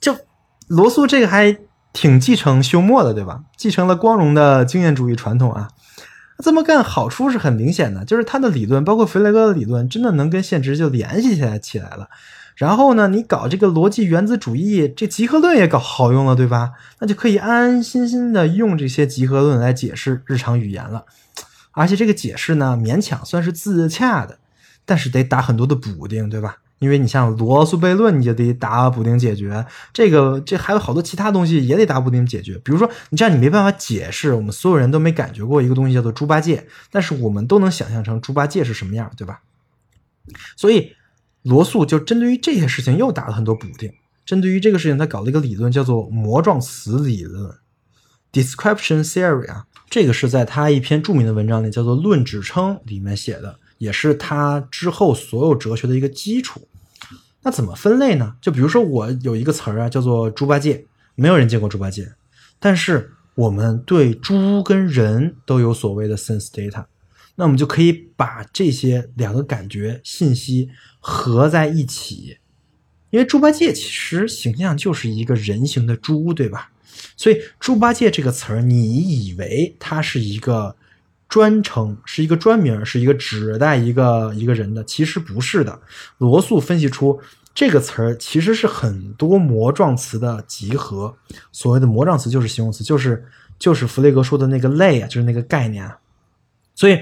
[0.00, 0.18] 就
[0.66, 1.58] 罗素这个还
[1.92, 3.44] 挺继承休谟的，对吧？
[3.56, 5.68] 继承了光荣的经验主义传统啊。
[6.42, 12.08] 这么干好处是很明显的，就是他的理论，包括弗雷格的理论，真的能跟现实就联系起来起来了。
[12.60, 16.72] 然后呢，你搞这个逻辑原子主义，这集合论也搞好用了，对吧？
[16.98, 21.06] 那就可以安安心心的用这些集合论来解释日常语言了。
[21.70, 24.38] 而且这个解释呢，勉强算是自洽的，
[24.84, 26.58] 但是得打很多的补丁，对吧？
[26.80, 29.64] 因为你像罗素悖论，你就得打补丁解决。
[29.94, 32.58] 这个这还有好多其他东西也得打补丁解决。
[32.62, 39.40] 比如说，你这样你没办法解释，我们所有人都没感觉过一个东西叫做猪八戒，但是我们都能想象成猪八戒是什么样，对吧？
[40.54, 40.92] 所以。
[41.42, 43.92] 罗素就针对于这些事情又打了很多补丁。
[44.26, 47.52] 针对于这个事情，他搞了一个理论，叫做模状词理论
[48.32, 49.66] （description theory） 啊。
[49.88, 56.68] 这个是在他一篇著名的文章里，叫做《论指称》里面写的，也是他之后所有哲学的一个基础。
[57.42, 58.36] 那怎么分类呢？
[58.40, 60.86] 就比如说，我有一个词儿啊，叫做猪八戒，
[61.16, 62.12] 没有人见过猪八戒，
[62.60, 66.84] 但是我们对猪跟人都有所谓的 sense data。
[67.34, 70.68] 那我们就可以把这些两个感觉信息
[71.00, 72.36] 合在一起，
[73.08, 76.70] 因为猪八戒其实形象就是一个人形的猪，对吧？
[77.16, 80.76] 所以猪八戒这个词儿，你以为它是一个
[81.28, 85.80] 专称，是一个专名，是一个指代一个一个人的，其实不是的。
[86.18, 87.18] 罗素分析出
[87.54, 91.16] 这个词儿其实是很多模状词的集合。
[91.50, 93.26] 所谓的模状词就是形容词，就是
[93.58, 95.90] 就是弗雷格说的那个类啊，就是那个概念。
[96.74, 96.98] 所以。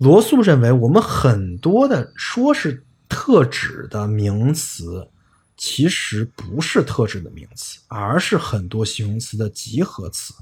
[0.00, 5.08] 罗素认为，我们很多的说是特指的名词，
[5.56, 10.34] 其实不是特指的名词，而是很多形容词的集合词。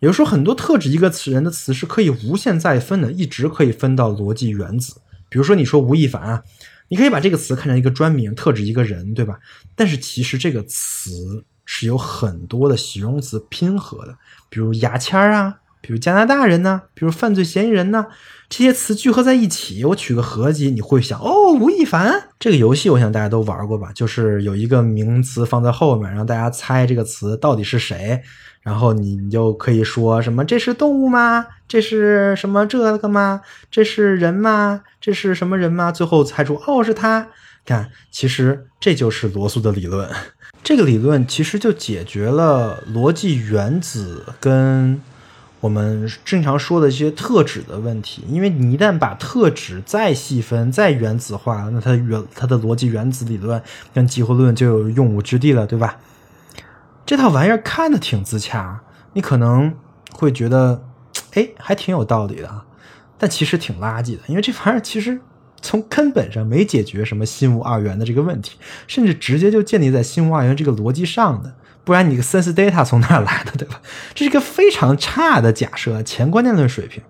[0.00, 5.00] 也就是说，很多特指一个词人的词是可以无限再分的，一直可以分到逻辑原子。
[5.28, 6.42] 比如说，你说吴亦凡啊，
[6.88, 9.38] 你可以把这个词看成一个专名，特指一个人，对吧？
[9.74, 14.18] 但是其实这个词是有很多的形容词拼合的，
[14.48, 15.60] 比如牙签儿啊。
[15.86, 18.06] 比如加拿大人呢，比如犯罪嫌疑人呢，
[18.48, 23.92] 这些词聚合在一起，我取个合集，你会想哦，吴亦凡这个游戏，我想大家都玩过吧？
[23.94, 28.20] 就是有一个名词放在后面，让大家猜这个词到底是谁，
[28.62, 31.46] 然后你你就可以说什么这是动物吗？
[31.68, 33.42] 这是什么这个吗？
[33.70, 34.80] 这是人吗？
[35.00, 35.92] 这是什么人吗？
[35.92, 37.28] 最后猜出哦是他。
[37.64, 40.10] 看，其实这就是罗素的理论，
[40.64, 45.00] 这个理论其实就解决了逻辑原子跟。
[45.60, 53.60] 我们正常说的一些特指的问题，因为你一旦把特指再细分、再原子化，那它原它的逻辑原子理论
[53.94, 55.98] 跟集合论就有用武之地了，对吧？
[57.06, 58.80] 这套玩意儿看的挺自洽，
[59.14, 59.74] 你可能
[60.12, 60.84] 会觉得，
[61.32, 62.66] 哎，还挺有道理的啊，
[63.16, 65.20] 但其实挺垃圾的，因为这玩意儿其实
[65.62, 71.54] 从根本上没解决什么心无二元的这个问题，甚至直接就建立在心无二元这个逻辑上的。
[71.86, 73.80] 不然你个 sense data 从哪来的，对吧？
[74.12, 77.00] 这是一个非常差的假设，前观念论水平。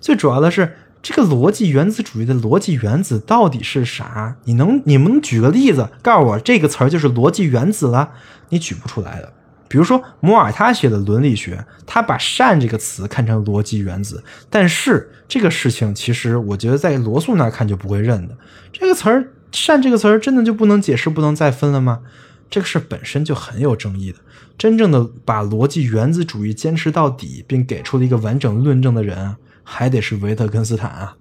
[0.00, 4.34] 最主要的是，这个逻辑原子主义的逻辑原子到底是啥？
[4.42, 8.10] 你能你们举个例子，告诉我这个词儿就是逻辑原子了？
[8.48, 9.32] 你举不出来的。
[9.68, 18.36] 比如说摩尔他写的伦理学，他把善这个词看成逻辑原子，但是这个事情其实我觉得在罗素那看就不会认的。
[18.72, 22.00] 这个词儿善这个词儿真的就不能解释、不能再分了吗？
[22.48, 24.18] 这个事本身就很有争议的。
[24.56, 29.34] 真正的把逻辑原子主义坚持到底，并给出了一个完整论证的人，
[29.64, 31.16] 还得是维特根斯坦啊。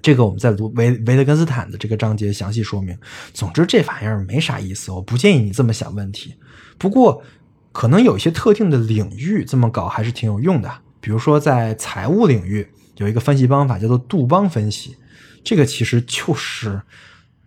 [0.00, 2.96] 这个我们在卢维维特根斯坦的这个章节详细说明。
[3.34, 6.34] 总之，这玩意儿没啥意思，我不建议你这么想问题。
[6.78, 7.22] 不过，
[7.72, 10.70] 可能有一些特定的领域这么搞还是挺有用的。
[11.00, 12.66] 比如说，在财务领域
[12.98, 14.96] 有一个分析方法叫做杜邦分析，
[15.42, 16.80] 这个其实就是。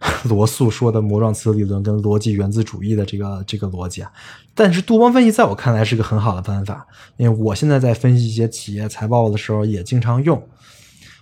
[0.26, 4.12] 罗素说的膜状词理论跟逻辑原子主义的这个这个逻辑啊，
[4.54, 6.86] 但是杜邦分析在我看来是个很好的办法，
[7.18, 10.42] 因为我现在在分析一些企业财报的时候也经常用。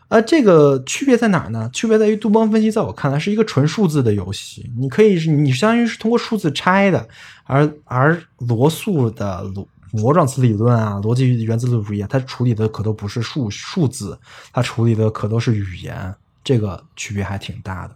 [0.10, 1.70] 呃，这个区别在哪儿呢？
[1.74, 7.08] 区别在于杜邦分析在我看来是一个纯数字的游戏，你可以是你相当于是通过数字拆的，
[7.46, 14.20] 而而罗素的逻膜状词理论啊，逻辑原子主义啊，它处理的可都不是数数字，
[14.52, 16.14] 它处理的可都是语言，
[16.44, 17.96] 这个区别还挺大的。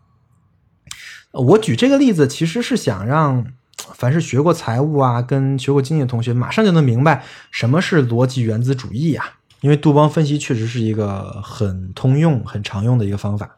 [1.37, 3.45] 我举这个例子，其实是想让
[3.93, 9.25] 凡是学过财务啊、跟学过经济的同学，马上就能明白什么是逻辑原子主义啊。
[9.61, 13.57] 因为杜邦分析确实是一个很通用、很常用的一个方法。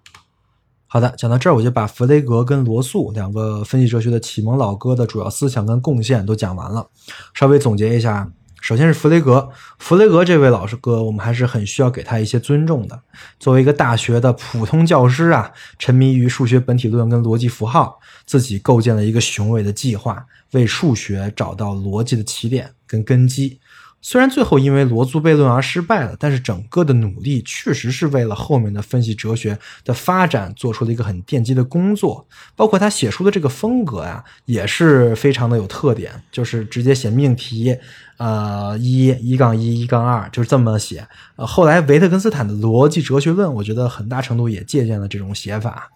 [0.87, 6.87] 好的，讲到这儿，我就把弗雷格跟罗素两个分析哲学的启蒙老哥的主要思想跟贡献都讲完了。
[7.33, 8.31] 稍微总结一下。
[8.61, 13.01] 首先是弗雷格，弗雷格这位老师哥，我们还是很需要给他一些尊重的。
[13.39, 23.59] 作为一个大学的普通教师啊，沉迷于数学本体论跟逻辑符号，自己构建了一个雄伟的计划，为数学找到逻辑的起点跟根基。
[24.01, 32.25] 虽然最后因为罗素悖论而失败了，但是整个的努力确实是为了后面的分析哲学的发展做出了一个很奠基的工作。
[32.55, 37.77] 包括他写书的这个风格呀，也是非常的有特点，就是直接写命题，
[38.17, 41.05] 呃，一一杠一一杠二就是这么写。
[41.35, 45.89] 呃，后来维特根斯坦的逻辑哲学论，我觉得很大程度也借鉴了这种写法。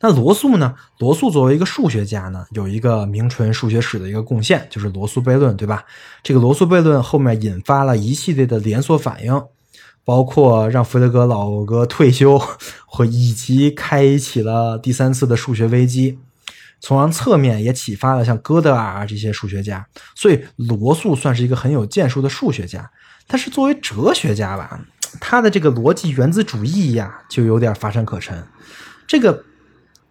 [0.00, 0.74] 那罗素呢？
[0.98, 5.84] 罗素作为一个数学家呢，有一个名纯数学史的一个贡献，就是罗素悖论，对吧？
[6.22, 9.42] 这个罗素悖论后面引发了一系列的连锁反应，
[10.04, 12.40] 包括让弗雷格老哥退休，
[12.86, 16.18] 或以及开启了第三次的数学危机，
[16.80, 19.86] 从而侧面也启发了像哥德尔这些数学家。
[20.14, 22.90] 所以罗素算是一个很有建树的数学家，
[23.26, 24.80] 但是作为哲学家吧，
[25.20, 28.44] 他的这个逻辑原子主义呀，就有点乏善可陈。
[29.06, 29.44] 这个。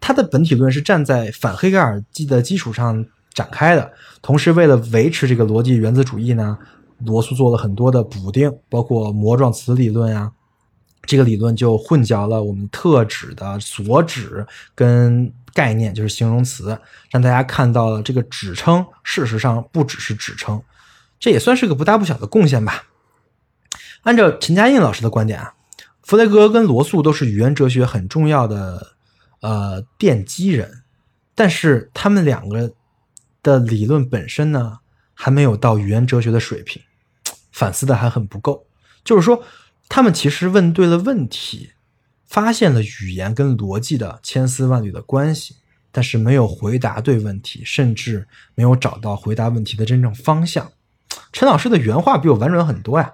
[0.02, 6.58] 他的本体论是站在反黑格尔基的基础上展开的，同时为了维持这个逻辑原子主义呢，
[7.06, 10.32] 罗素做了很多的补丁，包括膜状词理论啊，
[11.04, 16.78] 这个理论就混淆了我们特指的所指跟概念，就是形容词，
[17.12, 20.60] 让大家看到了这个指称事实上不只是指称，
[21.20, 22.86] 这也算是个不大不小的贡献吧。
[24.02, 25.54] 按照陈嘉映老师的观点啊，
[26.02, 28.94] 弗雷格跟罗素都是语言哲学很重要的。
[29.42, 30.84] 呃，奠基人，
[31.36, 32.74] 但是他们两个
[33.44, 34.80] 的理论本身呢，
[35.14, 36.82] 还没有到语言哲学的水平，
[37.52, 38.66] 反思的还很不够。
[39.04, 39.44] 就是说，
[39.90, 41.72] 他们其实问对了问题，
[42.28, 45.56] 发现了语言跟逻辑的千丝万缕的关系，
[45.92, 50.72] 但是没有回答对问题，甚至没有找到回答问题的真正方向。
[51.34, 53.12] 陈老师的原话比我婉转很多呀。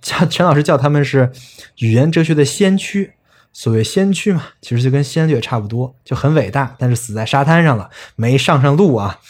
[0.00, 1.32] 叫陈老师叫他们是
[1.78, 3.12] 语言哲学的先驱。
[3.56, 9.20] 所谓先驱嘛，其实就跟先略差不多，就很伟大，但是死在沙滩上了，没上上路啊。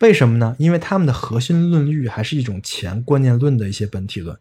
[0.00, 0.56] 为什么呢？
[0.58, 4.34] 因为他们的核心论域还是一种前观念论的一些本体论。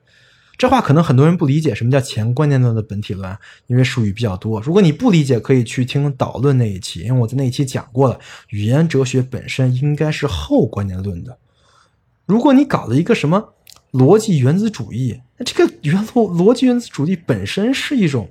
[0.58, 3.38] 这话可能很多人不理解，什么叫前观念论的本体论？
[3.68, 4.62] 因为术语比较多。
[4.62, 8.18] 如果你不理解，可以去听导论那一期，因为我在那一期讲过了，
[8.50, 11.38] 语言哲学本身应该是后观念论的。
[12.26, 13.54] 如果你搞了一个什么
[13.92, 18.30] 逻辑原子主义，那这个原逻逻辑原子主义本身是一种。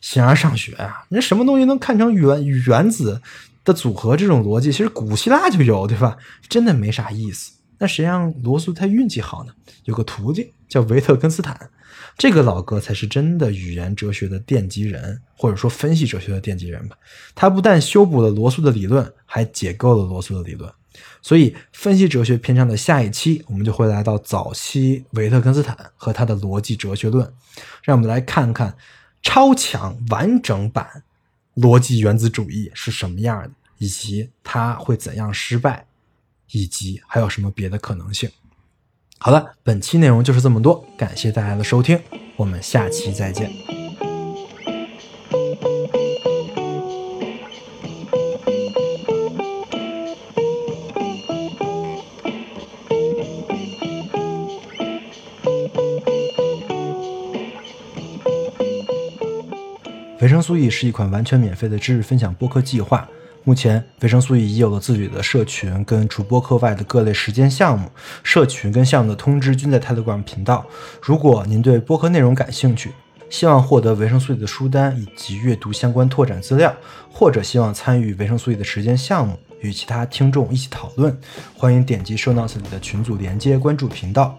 [0.00, 3.20] 形而上学啊，那什么东西能看成原原子
[3.64, 4.16] 的组合？
[4.16, 6.16] 这种逻辑其实古希腊就有，对吧？
[6.48, 7.52] 真的没啥意思。
[7.78, 9.52] 那谁让罗素他运气好呢？
[9.84, 11.70] 有个徒弟叫维特根斯坦，
[12.18, 16.96] 这个老哥才是真的语言哲学的奠基人，或者说分析哲学的奠基人吧。
[17.34, 20.70] 他不但修补了罗素的理论，还解构了罗素的理论。
[21.22, 27.30] 所以，分析哲学篇章的下一期，我们就会来到早期维特根斯坦和他的逻辑哲学论，
[27.82, 28.74] 让我们来看看。
[29.22, 31.02] 超强完整版
[31.56, 35.86] 逻辑原子主义是什么样的，以及它会怎样失败，
[36.52, 38.30] 以及还有什么别的可能性？
[39.18, 42.00] 好了，本期内容就是这么多，感谢大家的收听，
[42.36, 43.79] 我们下期再见。
[60.20, 63.08] 维生素 E 是一款完全免费的知识分享播客计划。
[63.42, 67.90] 目前，维生素 E 已有了自己的社群，跟除播客外的各类实践项目。
[68.22, 70.66] 社群跟项目的通知均在 Telegram 频道。
[71.00, 72.92] 如果您对播客内容感兴趣，
[73.30, 76.74] 希望获得维生素 E 的书单以及阅读相关拓展资料，
[77.10, 81.18] 或者希望参与维生素 E 的实践项目，与其他听众一起讨论，
[81.56, 84.38] 欢迎点击 Show Notes 里的群组连接，关注频道。